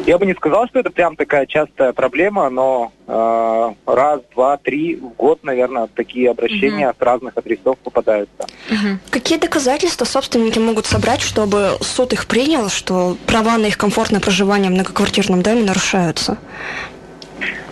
Я 0.05 0.17
бы 0.17 0.25
не 0.25 0.33
сказал, 0.33 0.67
что 0.67 0.79
это 0.79 0.89
прям 0.89 1.15
такая 1.15 1.45
частая 1.45 1.93
проблема, 1.93 2.49
но 2.49 2.91
э, 3.07 3.73
раз, 3.85 4.19
два, 4.33 4.57
три 4.57 4.97
в 4.97 5.09
год, 5.15 5.43
наверное, 5.43 5.87
такие 5.87 6.29
обращения 6.29 6.89
угу. 6.89 6.95
с 6.99 7.01
разных 7.01 7.37
адресов 7.37 7.77
попадаются. 7.79 8.43
Угу. 8.69 8.99
Какие 9.11 9.39
доказательства 9.39 10.03
собственники 10.03 10.59
могут 10.59 10.87
собрать, 10.87 11.21
чтобы 11.21 11.77
суд 11.79 12.11
их 12.11 12.27
принял, 12.27 12.69
что 12.69 13.15
права 13.27 13.57
на 13.57 13.67
их 13.67 13.77
комфортное 13.77 14.19
проживание 14.19 14.69
в 14.69 14.73
многоквартирном 14.73 15.41
доме 15.41 15.63
нарушаются? 15.63 16.37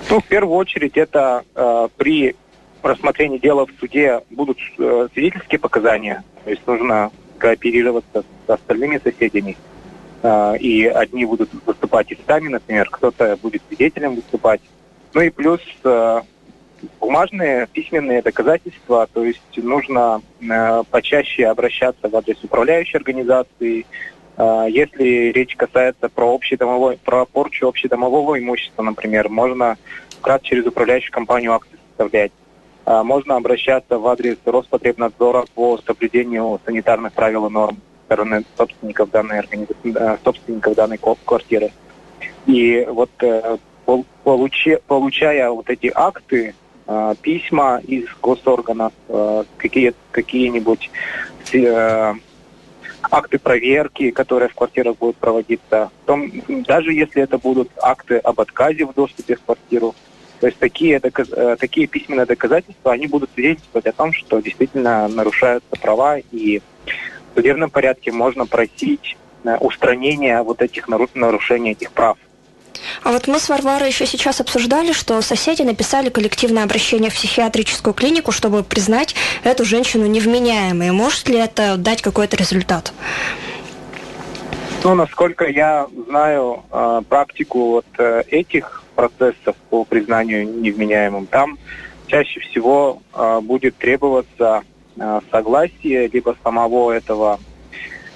Ну, 0.09 0.21
в 0.21 0.25
первую 0.25 0.55
очередь, 0.55 0.97
это 0.97 1.43
э, 1.53 1.87
при 1.97 2.35
рассмотрении 2.81 3.39
дела 3.39 3.65
в 3.65 3.71
суде 3.79 4.21
будут 4.29 4.57
э, 4.77 5.07
свидетельские 5.13 5.59
показания. 5.59 6.23
То 6.45 6.49
есть 6.49 6.65
нужно 6.65 7.11
кооперироваться 7.37 8.23
с 8.23 8.49
остальными 8.49 9.01
соседями. 9.03 9.57
И 10.23 10.85
одни 10.85 11.25
будут 11.25 11.49
выступать 11.65 12.11
истами, 12.11 12.47
например, 12.47 12.87
кто-то 12.91 13.37
будет 13.41 13.61
свидетелем 13.67 14.15
выступать. 14.15 14.61
Ну 15.13 15.21
и 15.21 15.29
плюс 15.29 15.61
э, 15.83 16.21
бумажные 16.99 17.67
письменные 17.67 18.21
доказательства, 18.21 19.07
то 19.11 19.23
есть 19.23 19.41
нужно 19.57 20.21
э, 20.39 20.83
почаще 20.91 21.47
обращаться 21.47 22.07
в 22.07 22.15
адрес 22.15 22.37
управляющей 22.43 22.97
организации, 22.97 23.85
если 24.69 25.31
речь 25.33 25.55
касается 25.55 26.09
про 26.09 26.33
общедомовой, 26.33 26.97
про 26.97 27.25
порчу 27.25 27.67
общедомового 27.67 28.39
имущества, 28.39 28.81
например, 28.81 29.29
можно 29.29 29.77
как 30.21 30.41
через 30.41 30.65
управляющую 30.65 31.11
компанию 31.11 31.53
акции 31.53 31.77
составлять. 31.89 32.31
Можно 32.85 33.35
обращаться 33.35 33.99
в 33.99 34.07
адрес 34.07 34.37
Роспотребнадзора 34.45 35.45
по 35.53 35.77
соблюдению 35.85 36.59
санитарных 36.65 37.13
правил 37.13 37.47
и 37.47 37.51
норм 37.51 37.77
стороны 38.11 38.43
собственников 38.57 39.09
данной, 39.09 39.39
организации, 39.39 40.19
собственников 40.23 40.75
данной 40.75 40.97
квартиры. 40.97 41.71
И 42.45 42.85
вот 42.89 43.09
э, 43.21 43.57
получи, 44.23 44.77
получая 44.85 45.49
вот 45.49 45.69
эти 45.69 45.89
акты, 45.95 46.53
э, 46.87 47.15
письма 47.21 47.79
из 47.87 48.05
госорганов, 48.21 48.91
э, 49.07 49.43
какие, 49.57 49.93
какие-нибудь 50.11 50.89
акты 53.03 53.39
проверки, 53.39 54.11
которые 54.11 54.49
в 54.49 54.55
квартирах 54.55 54.97
будут 54.97 55.17
проводиться, 55.17 55.89
том, 56.05 56.31
даже 56.67 56.93
если 56.93 57.23
это 57.23 57.37
будут 57.37 57.69
акты 57.81 58.17
об 58.17 58.39
отказе 58.39 58.85
в 58.85 58.93
доступе 58.93 59.35
в 59.35 59.41
квартиру, 59.41 59.95
то 60.39 60.47
есть 60.47 60.59
такие, 60.59 60.99
доказ, 60.99 61.27
такие 61.59 61.87
письменные 61.87 62.25
доказательства, 62.25 62.93
они 62.93 63.07
будут 63.07 63.29
свидетельствовать 63.33 63.87
о 63.87 63.91
том, 63.91 64.13
что 64.13 64.39
действительно 64.39 65.07
нарушаются 65.07 65.75
права, 65.81 66.19
и 66.19 66.61
в 67.31 67.37
судебном 67.37 67.69
порядке 67.69 68.11
можно 68.11 68.45
просить 68.45 69.17
э, 69.43 69.57
устранения 69.57 70.41
вот 70.41 70.61
этих 70.61 70.87
нарушений 70.87 71.71
этих 71.71 71.91
прав. 71.91 72.17
А 73.03 73.11
вот 73.11 73.27
мы 73.27 73.39
с 73.39 73.49
Варварой 73.49 73.89
еще 73.89 74.05
сейчас 74.05 74.41
обсуждали, 74.41 74.91
что 74.91 75.21
соседи 75.21 75.61
написали 75.61 76.09
коллективное 76.09 76.63
обращение 76.63 77.09
в 77.09 77.13
психиатрическую 77.13 77.93
клинику, 77.93 78.31
чтобы 78.31 78.63
признать 78.63 79.15
эту 79.43 79.65
женщину 79.65 80.05
невменяемой. 80.05 80.91
Может 80.91 81.29
ли 81.29 81.37
это 81.37 81.77
дать 81.77 82.01
какой-то 82.01 82.37
результат? 82.37 82.93
Ну, 84.83 84.95
насколько 84.95 85.45
я 85.45 85.87
знаю 86.07 86.63
э, 86.71 87.01
практику 87.07 87.65
вот 87.69 87.85
э, 87.99 88.23
этих 88.29 88.83
процессов 88.95 89.55
по 89.69 89.83
признанию 89.85 90.47
невменяемым, 90.47 91.27
там 91.27 91.59
чаще 92.07 92.39
всего 92.39 93.01
э, 93.13 93.39
будет 93.41 93.77
требоваться 93.77 94.63
согласие 95.31 96.07
либо 96.07 96.35
самого 96.43 96.91
этого 96.91 97.39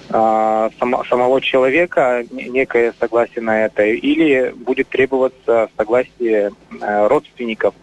само, 0.08 1.04
самого 1.08 1.40
человека 1.40 2.24
некое 2.30 2.94
согласие 3.00 3.42
на 3.42 3.64
это, 3.66 3.84
или 3.84 4.54
будет 4.56 4.88
требоваться 4.88 5.68
согласие 5.76 6.52
э, 6.80 7.06
родственников. 7.08 7.74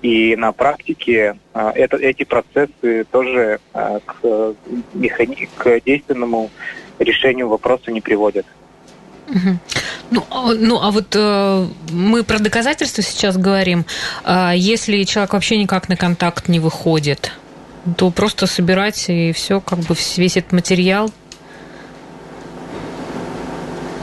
И 0.00 0.34
на 0.34 0.52
практике 0.52 1.36
э, 1.54 1.70
это, 1.74 1.96
эти 1.96 2.24
процессы 2.24 3.04
тоже 3.10 3.60
э, 3.74 4.00
к, 4.04 4.54
механи- 4.94 5.48
к 5.56 5.80
действенному 5.84 6.50
решению 6.98 7.48
вопроса 7.48 7.90
не 7.90 8.00
приводят. 8.00 8.46
Ну, 10.10 10.24
а, 10.30 10.52
ну, 10.52 10.78
а 10.80 10.90
вот 10.90 11.14
э, 11.14 11.66
мы 11.90 12.22
про 12.24 12.38
доказательства 12.38 13.02
сейчас 13.02 13.36
говорим. 13.36 13.86
Э, 14.24 14.52
если 14.54 15.04
человек 15.04 15.32
вообще 15.32 15.56
никак 15.56 15.88
на 15.88 15.96
контакт 15.96 16.48
не 16.48 16.58
выходит, 16.60 17.32
то 17.96 18.10
просто 18.10 18.46
собирать 18.46 19.08
и 19.08 19.32
все, 19.32 19.60
как 19.60 19.80
бы 19.80 19.94
весь 20.16 20.36
этот 20.36 20.52
материал 20.52 21.10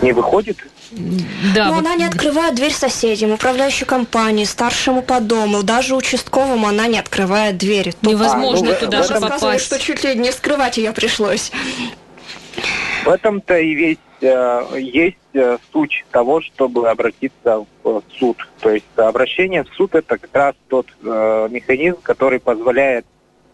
не 0.01 0.13
выходит. 0.13 0.57
Да, 0.91 1.67
Но 1.67 1.73
вот... 1.75 1.79
она 1.81 1.95
не 1.95 2.05
открывает 2.05 2.55
дверь 2.55 2.71
соседям, 2.71 3.31
управляющей 3.31 3.85
компании, 3.85 4.45
старшему 4.45 5.01
по 5.01 5.19
дому, 5.19 5.61
даже 5.61 5.95
участковому 5.95 6.67
она 6.67 6.87
не 6.87 6.97
открывает 6.97 7.57
дверь. 7.57 7.93
Невозможно 8.01 8.69
а, 8.69 8.73
ну, 8.73 8.79
туда 8.79 9.03
же 9.03 9.13
попасть. 9.19 9.65
что 9.65 9.79
чуть 9.79 10.03
ли 10.03 10.15
не 10.15 10.31
скрывать 10.31 10.77
ее 10.77 10.91
пришлось. 10.91 11.51
В 13.05 13.09
этом-то 13.09 13.57
и 13.57 13.75
весь 13.75 13.97
э, 14.21 14.61
есть 14.79 15.17
э, 15.33 15.57
суть 15.71 16.05
того, 16.11 16.41
чтобы 16.41 16.89
обратиться 16.89 17.65
в 17.83 18.01
суд. 18.17 18.37
То 18.59 18.71
есть 18.71 18.85
обращение 18.95 19.63
в 19.63 19.69
суд 19.75 19.93
это 19.93 20.17
как 20.17 20.29
раз 20.33 20.55
тот 20.69 20.87
э, 21.03 21.47
механизм, 21.51 21.97
который 22.01 22.39
позволяет 22.39 23.05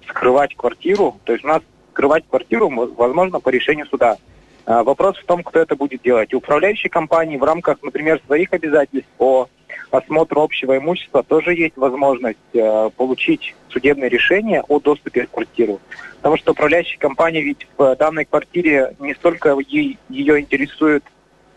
скрывать 0.08 0.56
квартиру. 0.56 1.20
То 1.24 1.34
есть 1.34 1.46
у 1.46 1.48
нас 1.48 1.62
скрывать 1.92 2.26
квартиру 2.30 2.70
возможно 2.70 3.40
по 3.40 3.50
решению 3.50 3.86
суда. 3.88 4.18
А, 4.66 4.84
вопрос 4.84 5.18
в 5.18 5.26
том, 5.26 5.44
кто 5.44 5.60
это 5.60 5.76
будет 5.76 6.02
делать. 6.02 6.34
И 6.34 6.36
управляющие 6.36 6.90
компании 6.90 7.38
в 7.38 7.44
рамках, 7.44 7.78
например, 7.82 8.22
своих 8.26 8.52
обязательств 8.54 9.10
по 9.18 9.50
осмотру 9.92 10.42
общего 10.42 10.78
имущества 10.78 11.24
тоже 11.24 11.54
есть 11.54 11.78
возможность 11.78 12.38
э, 12.54 12.90
получить 12.96 13.56
судебное 13.70 14.10
решение 14.10 14.62
о 14.68 14.80
доступе 14.80 15.26
в 15.26 15.30
квартиру. 15.30 15.80
Потому 16.18 16.38
что 16.38 16.52
управляющая 16.52 16.98
компания 16.98 17.42
ведь 17.42 17.68
в 17.78 17.96
данной 17.96 18.26
квартире 18.26 18.96
не 19.00 19.14
столько 19.14 19.56
ее 19.60 20.40
интересует, 20.40 21.04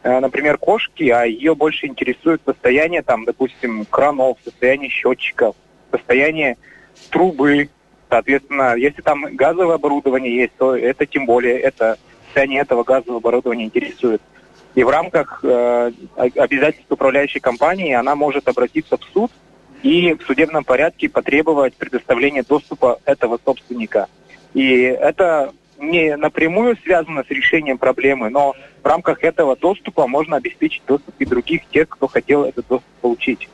э, 0.03 0.21
например, 0.21 0.59
кошки, 0.59 1.09
а 1.09 1.25
ее 1.25 1.55
больше 1.55 1.87
интересует 1.87 2.43
состояние, 2.45 3.03
там, 3.03 3.25
допустим, 3.25 3.85
кранов, 3.87 4.39
состояние 4.45 4.91
счетчиков, 4.91 5.57
состояние 5.91 6.57
трубы. 7.11 7.71
Соответственно, 8.09 8.75
если 8.77 9.03
там 9.03 9.25
газовое 9.37 9.75
оборудование 9.75 10.35
есть, 10.35 10.55
то 10.57 10.75
это 10.75 11.07
тем 11.07 11.27
более 11.27 11.59
это 11.59 11.99
состояние 12.27 12.63
этого 12.63 12.85
газового 12.85 13.19
оборудования 13.19 13.65
интересует. 13.65 14.23
И 14.75 14.85
в 14.85 14.89
рамках 14.89 15.41
э, 15.43 15.93
обязательств 16.17 16.91
управляющей 16.91 17.41
компании 17.41 17.93
она 17.93 18.15
может 18.15 18.49
обратиться 18.49 18.97
в 18.97 19.05
суд 19.13 19.31
и 19.83 20.15
в 20.15 20.23
судебном 20.23 20.65
порядке 20.65 21.09
потребовать 21.09 21.75
предоставления 21.75 22.43
доступа 22.43 23.01
этого 23.05 23.39
собственника. 23.45 24.07
И 24.55 24.83
это 24.83 25.53
не 25.79 26.17
напрямую 26.17 26.77
связано 26.83 27.25
с 27.25 27.31
решением 27.31 27.79
проблемы, 27.79 28.31
но 28.31 28.55
в 28.83 28.87
рамках 28.87 29.23
этого 29.23 29.57
доступа 29.57 30.07
можно 30.07 30.37
обеспечить 30.37 30.83
доступ 30.87 31.15
и 31.19 31.25
других 31.25 31.67
тех, 31.67 31.89
кто 31.89 32.09
хотел 32.09 32.45
этот 32.45 32.67
доступ 32.67 32.91
получить. 33.01 33.49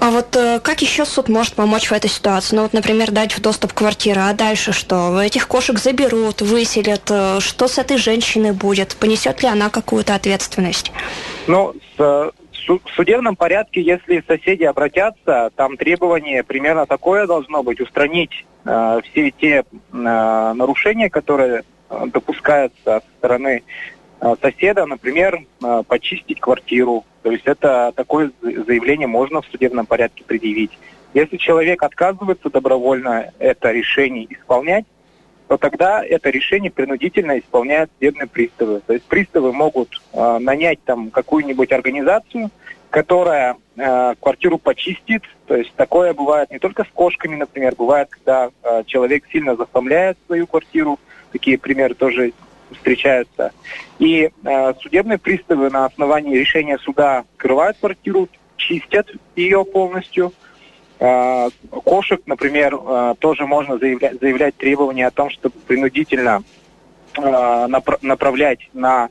А 0.00 0.10
вот 0.10 0.36
э, 0.36 0.60
как 0.60 0.80
еще 0.80 1.04
суд 1.04 1.28
может 1.28 1.54
помочь 1.54 1.88
в 1.88 1.92
этой 1.92 2.08
ситуации? 2.08 2.54
Ну 2.54 2.62
вот, 2.62 2.72
например, 2.72 3.10
дать 3.10 3.32
в 3.32 3.40
доступ 3.40 3.72
квартиры, 3.72 4.20
а 4.20 4.32
дальше 4.32 4.72
что? 4.72 5.20
Этих 5.20 5.48
кошек 5.48 5.78
заберут, 5.78 6.40
выселят. 6.40 7.10
Э, 7.10 7.40
что 7.40 7.66
с 7.66 7.78
этой 7.78 7.96
женщиной 7.96 8.52
будет? 8.52 8.96
Понесет 8.96 9.42
ли 9.42 9.48
она 9.48 9.70
какую-то 9.70 10.14
ответственность? 10.14 10.92
Ну, 11.48 11.74
с, 11.96 12.30
в 12.68 12.80
судебном 12.94 13.34
порядке, 13.34 13.80
если 13.80 14.22
соседи 14.26 14.64
обратятся, 14.64 15.50
там 15.56 15.76
требование 15.76 16.44
примерно 16.44 16.86
такое 16.86 17.26
должно 17.26 17.62
быть, 17.62 17.80
устранить 17.80 18.46
э, 18.64 19.00
все 19.10 19.30
те 19.32 19.64
э, 19.64 19.64
нарушения, 19.92 21.10
которые 21.10 21.64
э, 21.90 22.06
допускаются 22.12 22.78
со 22.84 23.02
стороны 23.18 23.62
э, 24.20 24.36
соседа, 24.40 24.86
например, 24.86 25.44
э, 25.62 25.82
почистить 25.88 26.40
квартиру, 26.40 27.04
то 27.28 27.32
есть 27.32 27.44
это 27.44 27.92
такое 27.94 28.32
заявление 28.40 29.06
можно 29.06 29.42
в 29.42 29.46
судебном 29.48 29.84
порядке 29.84 30.24
предъявить. 30.24 30.70
Если 31.12 31.36
человек 31.36 31.82
отказывается 31.82 32.48
добровольно 32.48 33.32
это 33.38 33.70
решение 33.70 34.26
исполнять, 34.30 34.86
то 35.46 35.58
тогда 35.58 36.02
это 36.02 36.30
решение 36.30 36.70
принудительно 36.70 37.38
исполняют 37.38 37.90
судебные 37.98 38.28
приставы. 38.28 38.80
То 38.86 38.94
есть 38.94 39.04
приставы 39.04 39.52
могут 39.52 40.00
э, 40.14 40.38
нанять 40.38 40.82
там 40.84 41.10
какую-нибудь 41.10 41.70
организацию, 41.70 42.48
которая 42.88 43.58
э, 43.76 44.14
квартиру 44.18 44.56
почистит. 44.56 45.24
То 45.46 45.54
есть 45.54 45.74
такое 45.74 46.14
бывает 46.14 46.50
не 46.50 46.58
только 46.58 46.84
с 46.84 46.88
кошками, 46.94 47.36
например, 47.36 47.74
бывает, 47.76 48.08
когда 48.08 48.48
э, 48.62 48.84
человек 48.86 49.24
сильно 49.30 49.54
захламляет 49.54 50.16
свою 50.24 50.46
квартиру. 50.46 50.98
Такие 51.30 51.58
примеры 51.58 51.92
тоже 51.92 52.32
встречаются. 52.72 53.52
И 53.98 54.30
э, 54.44 54.74
судебные 54.80 55.18
приставы 55.18 55.70
на 55.70 55.86
основании 55.86 56.36
решения 56.36 56.78
суда 56.78 57.24
открывают 57.34 57.76
квартиру, 57.78 58.28
чистят 58.56 59.10
ее 59.36 59.64
полностью. 59.64 60.32
Э, 60.98 61.48
кошек, 61.84 62.20
например, 62.26 62.74
э, 62.74 63.14
тоже 63.18 63.46
можно 63.46 63.78
заявлять, 63.78 64.20
заявлять 64.20 64.56
требования 64.56 65.06
о 65.06 65.12
том, 65.12 65.30
чтобы 65.30 65.54
принудительно 65.66 66.42
э, 67.16 67.20
напр- 67.20 67.98
направлять 68.02 68.60
на 68.72 69.08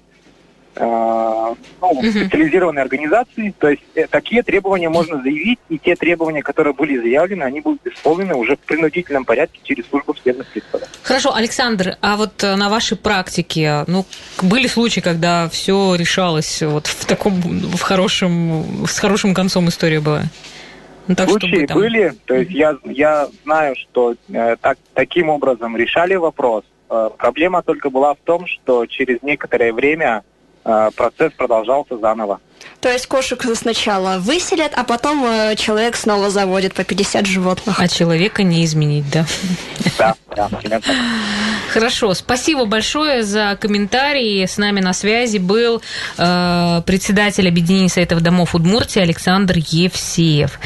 э, 0.80 1.56
ну, 1.82 2.02
специализированной 2.02 2.82
организации. 2.82 3.54
То 3.58 3.70
есть 3.70 3.84
э, 3.96 4.08
такие 4.08 4.44
требования 4.44 4.90
можно 4.90 5.22
заявить, 5.22 5.60
и 5.70 5.78
те 5.78 5.96
требования, 5.96 6.42
которые 6.42 6.74
были 6.74 6.98
заявлены, 6.98 7.44
они 7.44 7.62
будут 7.62 7.86
исполнены 7.88 8.36
уже 8.36 8.56
в 8.56 8.60
принудительном 8.60 9.26
порядке 9.26 9.60
через 9.64 9.86
службу 9.88 10.16
судебных 10.16 10.48
приставов. 10.48 10.88
Хорошо, 11.04 11.34
Александр, 11.34 11.98
а 12.02 12.18
вот 12.18 12.44
э, 12.44 12.56
на 12.56 12.70
вашей 12.70 12.98
практике, 12.98 13.84
ну, 13.88 14.06
были 14.42 14.68
случаи, 14.68 15.00
когда 15.00 15.50
все 15.50 15.96
решалось 15.96 16.62
вот 16.62 16.88
в 16.88 17.06
таком, 17.06 17.42
в 17.42 17.82
хорошем, 17.82 18.86
с 18.88 19.00
хорошим 19.00 19.34
концом 19.34 19.70
история 19.70 20.00
была? 20.00 20.24
Ну, 21.08 21.16
так, 21.16 21.30
Случаи 21.30 21.66
там... 21.66 21.78
были, 21.78 22.14
то 22.26 22.36
есть 22.36 22.52
я, 22.52 22.78
я 22.84 23.30
знаю, 23.46 23.76
что 23.76 24.16
э, 24.28 24.58
так, 24.60 24.78
таким 24.94 25.30
образом 25.30 25.78
решали 25.78 26.16
вопрос. 26.16 26.66
Э, 26.90 27.10
проблема 27.18 27.62
только 27.64 27.90
была 27.90 28.14
в 28.14 28.18
том, 28.26 28.46
что 28.46 28.86
через 28.86 29.22
некоторое 29.22 29.72
время 29.72 30.24
процесс 30.96 31.34
продолжался 31.34 31.98
заново. 31.98 32.40
То 32.80 32.92
есть 32.92 33.08
кошек 33.08 33.44
сначала 33.56 34.20
выселят, 34.20 34.72
а 34.76 34.84
потом 34.84 35.26
э, 35.26 35.56
человек 35.56 35.96
снова 35.96 36.30
заводит 36.30 36.74
по 36.74 36.84
50 36.84 37.26
животных. 37.26 37.80
А 37.80 37.88
человека 37.88 38.44
не 38.44 38.64
изменить, 38.66 39.10
да? 39.10 39.26
Да, 39.98 40.16
да. 40.64 40.80
Хорошо, 41.74 42.14
спасибо 42.14 42.66
большое 42.66 43.24
за 43.24 43.58
комментарии. 43.60 44.46
С 44.46 44.58
нами 44.58 44.80
на 44.80 44.94
связи 44.94 45.38
был 45.38 45.82
э, 46.18 46.82
председатель 46.86 47.48
объединения 47.48 47.90
Советов 47.90 48.22
домов 48.22 48.56
Удмуртии 48.56 49.02
Александр 49.02 49.56
Евсеев. 49.58 50.60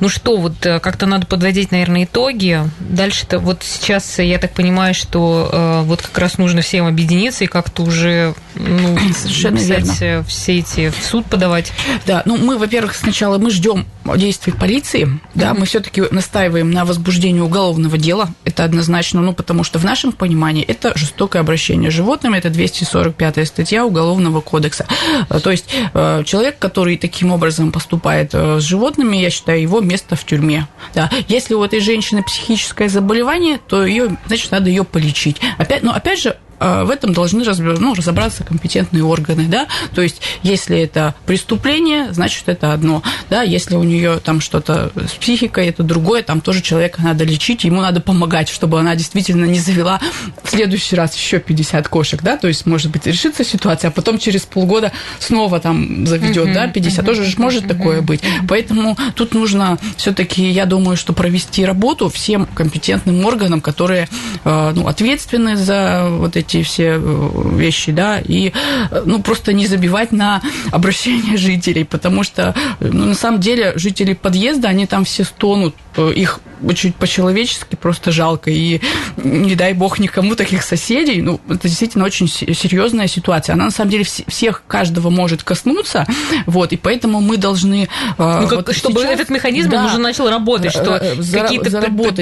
Ну 0.00 0.08
что, 0.08 0.36
вот 0.36 0.64
э, 0.66 0.80
как-то 0.80 1.06
надо 1.06 1.26
подводить, 1.26 1.70
наверное, 1.72 2.04
итоги. 2.04 2.60
Дальше-то 2.80 3.38
вот 3.38 3.62
сейчас 3.62 4.18
я 4.18 4.38
так 4.38 4.52
понимаю, 4.52 4.94
что 4.94 5.50
э, 5.52 5.80
вот 5.84 6.02
как 6.02 6.18
раз 6.18 6.38
нужно 6.38 6.60
всем 6.60 6.86
объединиться 6.86 7.44
и 7.44 7.46
как-то 7.46 7.82
уже 7.82 8.34
ну, 8.54 8.96
верно. 8.96 10.24
все 10.24 10.58
эти 10.58 10.90
в 10.90 11.02
суд 11.02 11.26
подавать. 11.34 11.72
Да, 12.06 12.22
ну 12.26 12.36
мы, 12.36 12.58
во-первых, 12.58 12.94
сначала 12.94 13.38
мы 13.38 13.50
ждем 13.50 13.86
действий 14.16 14.52
полиции, 14.52 15.18
да, 15.34 15.50
mm-hmm. 15.50 15.58
мы 15.58 15.66
все-таки 15.66 16.02
настаиваем 16.12 16.70
на 16.70 16.84
возбуждении 16.84 17.40
уголовного 17.40 17.98
дела, 17.98 18.28
это 18.44 18.62
однозначно, 18.62 19.20
ну 19.20 19.32
потому 19.32 19.64
что 19.64 19.80
в 19.80 19.84
нашем 19.84 20.12
понимании 20.12 20.62
это 20.62 20.96
жестокое 20.96 21.42
обращение 21.42 21.90
с 21.90 21.94
животными, 21.94 22.38
это 22.38 22.50
245 22.50 23.48
статья 23.48 23.84
Уголовного 23.84 24.40
кодекса. 24.40 24.86
Э, 25.28 25.40
то 25.40 25.50
есть 25.50 25.66
э, 25.92 26.22
человек, 26.24 26.60
который 26.60 26.96
таким 26.96 27.32
образом 27.32 27.72
поступает 27.72 28.30
э, 28.32 28.60
с 28.60 28.62
животными, 28.62 29.16
я 29.16 29.30
считаю, 29.30 29.60
его 29.60 29.80
место 29.80 30.14
в 30.14 30.24
тюрьме. 30.24 30.68
Да. 30.94 31.10
Если 31.26 31.54
у 31.54 31.64
этой 31.64 31.80
женщины 31.80 32.22
психическое 32.22 32.88
заболевание, 32.88 33.58
то 33.58 33.84
ее, 33.84 34.16
значит, 34.26 34.52
надо 34.52 34.68
ее 34.68 34.84
полечить. 34.84 35.38
Опять, 35.58 35.82
но 35.82 35.92
опять 35.92 36.20
же, 36.20 36.36
в 36.64 36.90
этом 36.90 37.12
должны 37.12 37.44
ну, 37.44 37.94
разобраться 37.94 38.44
компетентные 38.44 39.04
органы, 39.04 39.44
да, 39.48 39.66
то 39.94 40.02
есть 40.02 40.20
если 40.42 40.78
это 40.78 41.14
преступление, 41.26 42.12
значит 42.12 42.48
это 42.48 42.72
одно, 42.72 43.02
да, 43.30 43.42
если 43.42 43.76
у 43.76 43.82
нее 43.82 44.18
там 44.18 44.40
что-то 44.40 44.92
с 44.96 45.12
психикой, 45.12 45.68
это 45.68 45.82
другое, 45.82 46.22
там 46.22 46.40
тоже 46.40 46.62
человека 46.62 47.02
надо 47.02 47.24
лечить, 47.24 47.64
ему 47.64 47.80
надо 47.80 48.00
помогать, 48.00 48.48
чтобы 48.48 48.80
она 48.80 48.94
действительно 48.96 49.44
не 49.44 49.58
завела 49.58 50.00
в 50.42 50.50
следующий 50.50 50.96
раз 50.96 51.14
еще 51.14 51.38
50 51.38 51.88
кошек, 51.88 52.22
да, 52.22 52.36
то 52.36 52.48
есть 52.48 52.66
может 52.66 52.90
быть 52.90 53.06
решится 53.06 53.44
ситуация, 53.44 53.88
а 53.88 53.90
потом 53.90 54.18
через 54.18 54.42
полгода 54.42 54.92
снова 55.18 55.60
там 55.60 56.06
заведет, 56.06 56.48
uh-huh, 56.48 56.54
да, 56.54 56.68
50, 56.68 56.98
uh-huh, 56.98 57.06
тоже 57.06 57.24
же 57.24 57.34
может 57.38 57.64
uh-huh, 57.64 57.68
такое 57.68 58.00
быть, 58.00 58.20
поэтому 58.48 58.96
тут 59.14 59.34
нужно 59.34 59.78
все-таки, 59.96 60.48
я 60.48 60.66
думаю, 60.66 60.96
что 60.96 61.12
провести 61.12 61.64
работу 61.64 62.08
всем 62.08 62.46
компетентным 62.46 63.24
органам, 63.24 63.60
которые 63.60 64.08
э, 64.44 64.72
ну, 64.74 64.86
ответственны 64.86 65.56
за 65.56 66.08
вот 66.10 66.36
эти 66.36 66.53
эти 66.54 66.64
все 66.64 66.98
э, 66.98 67.56
вещи, 67.56 67.92
да, 67.92 68.20
и 68.20 68.52
э, 68.90 69.02
ну, 69.04 69.22
просто 69.22 69.52
не 69.52 69.66
забивать 69.66 70.12
на 70.12 70.40
обращение 70.70 71.36
жителей, 71.36 71.84
потому 71.84 72.22
что 72.22 72.54
ну, 72.80 73.06
на 73.06 73.14
самом 73.14 73.40
деле 73.40 73.72
жители 73.76 74.14
подъезда, 74.14 74.68
они 74.68 74.86
там 74.86 75.04
все 75.04 75.24
стонут, 75.24 75.74
э, 75.96 76.12
их 76.14 76.40
очень 76.64 76.92
по-человечески 76.92 77.76
просто 77.76 78.12
жалко. 78.12 78.50
И 78.50 78.80
не 79.16 79.54
дай 79.54 79.72
бог 79.72 79.98
никому 79.98 80.34
таких 80.34 80.62
соседей. 80.62 81.22
Ну, 81.22 81.40
это 81.48 81.68
действительно 81.68 82.04
очень 82.04 82.28
серьезная 82.28 83.06
ситуация. 83.06 83.54
Она 83.54 83.66
на 83.66 83.70
самом 83.70 83.90
деле 83.90 84.04
всех, 84.04 84.62
каждого 84.66 85.10
может 85.10 85.42
коснуться. 85.42 86.06
Вот, 86.46 86.72
и 86.72 86.76
поэтому 86.76 87.20
мы 87.20 87.36
должны... 87.36 87.88
А, 88.18 88.40
ну, 88.40 88.48
как, 88.48 88.66
вот 88.66 88.76
чтобы 88.76 89.02
сейчас, 89.02 89.12
этот 89.12 89.30
механизм 89.30 89.70
да, 89.70 89.86
уже 89.86 89.98
начал 89.98 90.28
работать, 90.28 90.72
что 90.72 90.98
какие-то 91.32 91.70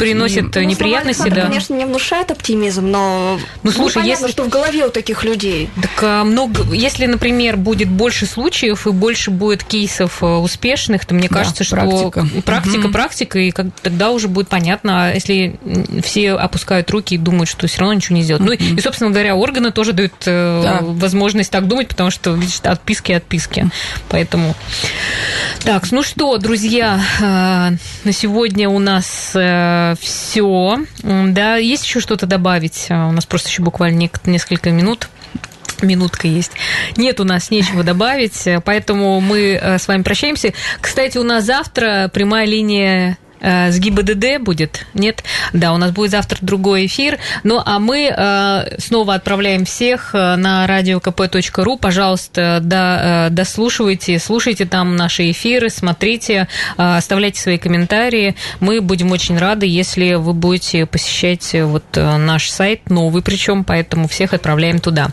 приносят 0.01 0.57
и, 0.57 0.67
неприятности. 0.67 1.29
Ну, 1.29 1.35
да. 1.35 1.43
конечно, 1.47 1.75
не 1.75 1.85
внушает 1.85 2.31
оптимизм, 2.31 2.87
но 2.87 3.39
ну, 3.63 3.71
слушай, 3.71 3.97
ну, 3.97 4.03
понятно, 4.03 4.25
если... 4.25 4.33
что 4.33 4.45
в 4.45 4.49
голове 4.49 4.87
у 4.87 4.91
таких 4.91 5.25
людей. 5.25 5.71
Так 5.81 6.25
много... 6.25 6.75
Если, 6.75 7.07
например, 7.07 7.57
будет 7.57 7.89
больше 7.89 8.27
случаев 8.27 8.87
и 8.87 8.91
больше 8.91 9.31
будет 9.31 9.65
кейсов 9.65 10.23
успешных, 10.23 11.07
то 11.07 11.15
мне 11.15 11.29
кажется, 11.29 11.59
да, 11.59 11.65
что 11.65 11.77
практика, 11.77 12.27
практика, 12.43 12.87
угу. 12.87 12.93
практика, 12.93 13.39
и 13.39 13.51
как, 13.51 13.67
тогда 13.83 14.11
уже 14.11 14.29
будет 14.33 14.49
понятно, 14.49 15.07
а 15.07 15.13
если 15.13 15.59
все 16.03 16.33
опускают 16.33 16.91
руки 16.91 17.15
и 17.15 17.19
думают, 17.19 17.49
что 17.49 17.67
все 17.67 17.81
равно 17.81 17.95
ничего 17.95 18.17
не 18.17 18.23
сделают. 18.23 18.45
Ну 18.45 18.53
и, 18.53 18.81
собственно 18.81 19.11
говоря, 19.11 19.37
органы 19.37 19.71
тоже 19.71 19.93
дают 19.93 20.13
э, 20.27 20.61
да. 20.63 20.79
возможность 20.83 21.51
так 21.51 21.69
думать, 21.69 21.89
потому 21.89 22.11
что, 22.11 22.33
видишь, 22.35 22.61
отписки 22.63 23.13
отписки. 23.13 23.71
Поэтому... 24.09 24.55
Так, 25.65 25.91
ну 25.93 26.03
что, 26.03 26.39
друзья, 26.39 27.01
э, 27.21 27.77
на 28.05 28.13
сегодня 28.13 28.69
у 28.69 28.79
нас 28.79 29.33
э, 29.35 29.95
все. 30.01 30.79
Да, 31.03 31.57
есть 31.57 31.85
еще 31.85 32.01
что-то 32.01 32.27
добавить? 32.27 32.87
У 32.89 33.13
нас 33.13 33.27
просто 33.27 33.49
еще 33.49 33.63
буквально 33.63 34.09
несколько 34.25 34.71
минут 34.71 35.09
минутка 35.83 36.29
есть. 36.29 36.53
Нет 36.97 37.19
у 37.19 37.25
нас 37.25 37.51
нечего 37.51 37.83
добавить, 37.83 38.47
поэтому 38.65 39.21
мы 39.21 39.61
с 39.61 39.89
вами 39.89 40.03
прощаемся. 40.03 40.53
Кстати, 40.81 41.19
у 41.19 41.25
нас 41.25 41.45
завтра 41.45 42.09
прямая 42.13 42.47
линия 42.47 43.19
с 43.43 43.79
ГИБДД 43.79 44.41
будет? 44.41 44.87
Нет? 44.95 45.25
Да, 45.53 45.73
у 45.73 45.77
нас 45.77 45.91
будет 45.91 46.13
завтра 46.13 46.39
другой 46.41 46.87
эфир. 46.87 47.19
Ну, 47.43 47.61
а 47.65 47.79
мы 47.79 48.13
э, 48.17 48.79
снова 48.79 49.15
отправляем 49.15 49.65
всех 49.65 50.15
э, 50.15 50.37
на 50.37 50.65
radiokp.ru. 50.67 51.79
Пожалуйста, 51.79 52.61
да, 52.63 53.29
дослушивайте, 53.31 54.19
слушайте 54.19 54.65
там 54.65 54.97
наши 54.97 55.31
эфиры, 55.31 55.71
смотрите, 55.71 56.49
оставляйте 56.77 57.41
свои 57.41 57.59
комментарии. 57.59 58.37
Мы 58.61 58.81
будем 58.81 59.11
очень 59.11 59.39
рады, 59.39 59.67
если 59.67 60.15
вы 60.15 60.33
будете 60.33 60.87
посещать 60.87 61.55
вот 61.55 61.85
наш 61.95 62.51
сайт, 62.51 62.91
новый 62.91 63.23
причем, 63.23 63.65
поэтому 63.65 64.09
всех 64.09 64.35
отправляем 64.35 64.79
туда. 64.79 65.09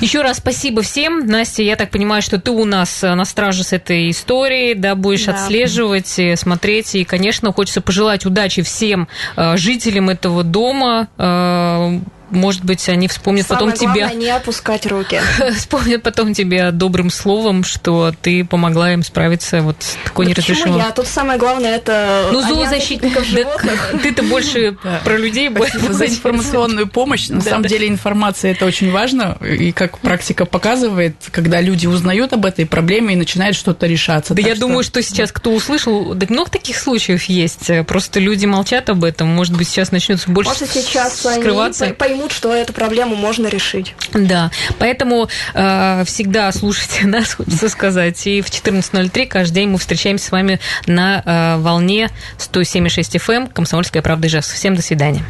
Еще 0.00 0.22
раз 0.22 0.38
спасибо 0.38 0.82
всем. 0.82 1.26
Настя, 1.26 1.62
я 1.62 1.76
так 1.76 1.90
понимаю, 1.90 2.22
что 2.22 2.40
ты 2.40 2.50
у 2.50 2.64
нас 2.64 3.02
на 3.02 3.24
страже 3.24 3.64
с 3.64 3.72
этой 3.72 4.10
историей, 4.10 4.74
да, 4.74 4.94
будешь 4.94 5.24
да. 5.24 5.32
отслеживать, 5.32 6.18
смотреть, 6.36 6.94
и, 6.94 7.04
конечно, 7.04 7.52
хочешь 7.52 7.65
хочется 7.66 7.80
пожелать 7.80 8.24
удачи 8.24 8.62
всем 8.62 9.08
э, 9.36 9.56
жителям 9.56 10.08
этого 10.08 10.44
дома, 10.44 11.08
э, 11.18 11.98
может 12.30 12.64
быть, 12.64 12.88
они 12.88 13.08
вспомнят 13.08 13.46
Самое 13.46 13.72
потом 13.72 13.86
главное, 13.86 14.08
тебя... 14.08 14.18
не 14.18 14.30
опускать 14.30 14.86
руки. 14.86 15.20
вспомнят 15.56 16.02
потом 16.02 16.34
тебя 16.34 16.70
добрым 16.70 17.10
словом, 17.10 17.64
что 17.64 18.12
ты 18.20 18.44
помогла 18.44 18.92
им 18.92 19.02
справиться 19.02 19.62
вот 19.62 19.76
с 19.80 19.96
такой 20.04 20.26
да 20.26 20.30
неразрешимой... 20.32 20.78
я? 20.78 20.90
Тут 20.90 21.06
самое 21.06 21.38
главное 21.38 21.76
это... 21.76 22.28
Ну, 22.32 22.40
зоозащитников 22.42 23.24
животных. 23.24 23.94
Ты-то 24.02 24.22
больше 24.24 24.76
про 25.04 25.16
людей 25.16 25.50
за 25.88 26.06
информационную 26.06 26.88
помощь. 26.88 27.28
На 27.28 27.40
самом 27.40 27.64
деле 27.64 27.88
информация 27.88 28.52
это 28.52 28.66
очень 28.66 28.90
важно, 28.90 29.38
и 29.40 29.72
как 29.72 29.98
практика 29.98 30.44
показывает, 30.44 31.16
когда 31.30 31.60
люди 31.60 31.86
узнают 31.86 32.32
об 32.32 32.46
этой 32.46 32.66
проблеме 32.66 33.14
и 33.14 33.16
начинают 33.16 33.56
что-то 33.56 33.86
решаться. 33.86 34.34
Да 34.34 34.42
я 34.42 34.54
думаю, 34.54 34.82
что 34.82 35.02
сейчас 35.02 35.32
кто 35.32 35.52
услышал, 35.52 36.14
да 36.14 36.26
много 36.28 36.50
таких 36.50 36.78
случаев 36.78 37.24
есть, 37.24 37.70
просто 37.86 38.20
люди 38.20 38.46
молчат 38.46 38.90
об 38.90 39.04
этом, 39.04 39.28
может 39.28 39.56
быть, 39.56 39.68
сейчас 39.68 39.92
начнется 39.92 40.30
больше 40.30 40.50
скрываться 40.66 41.94
поймут, 42.16 42.32
что 42.32 42.54
эту 42.54 42.72
проблему 42.72 43.14
можно 43.14 43.46
решить. 43.46 43.94
Да, 44.14 44.50
поэтому 44.78 45.28
э, 45.54 46.04
всегда 46.06 46.50
слушайте 46.52 47.06
нас, 47.06 47.34
хочется 47.34 47.68
сказать. 47.68 48.26
И 48.26 48.40
в 48.40 48.46
14.03 48.46 49.26
каждый 49.26 49.54
день 49.54 49.68
мы 49.68 49.78
встречаемся 49.78 50.28
с 50.28 50.32
вами 50.32 50.58
на 50.86 51.22
э, 51.24 51.60
волне 51.60 52.10
107,6 52.38 53.20
FM 53.20 53.34
эм, 53.34 53.46
«Комсомольская 53.48 54.02
правда» 54.02 54.28
Ижевск. 54.28 54.54
Всем 54.54 54.74
до 54.74 54.82
свидания. 54.82 55.22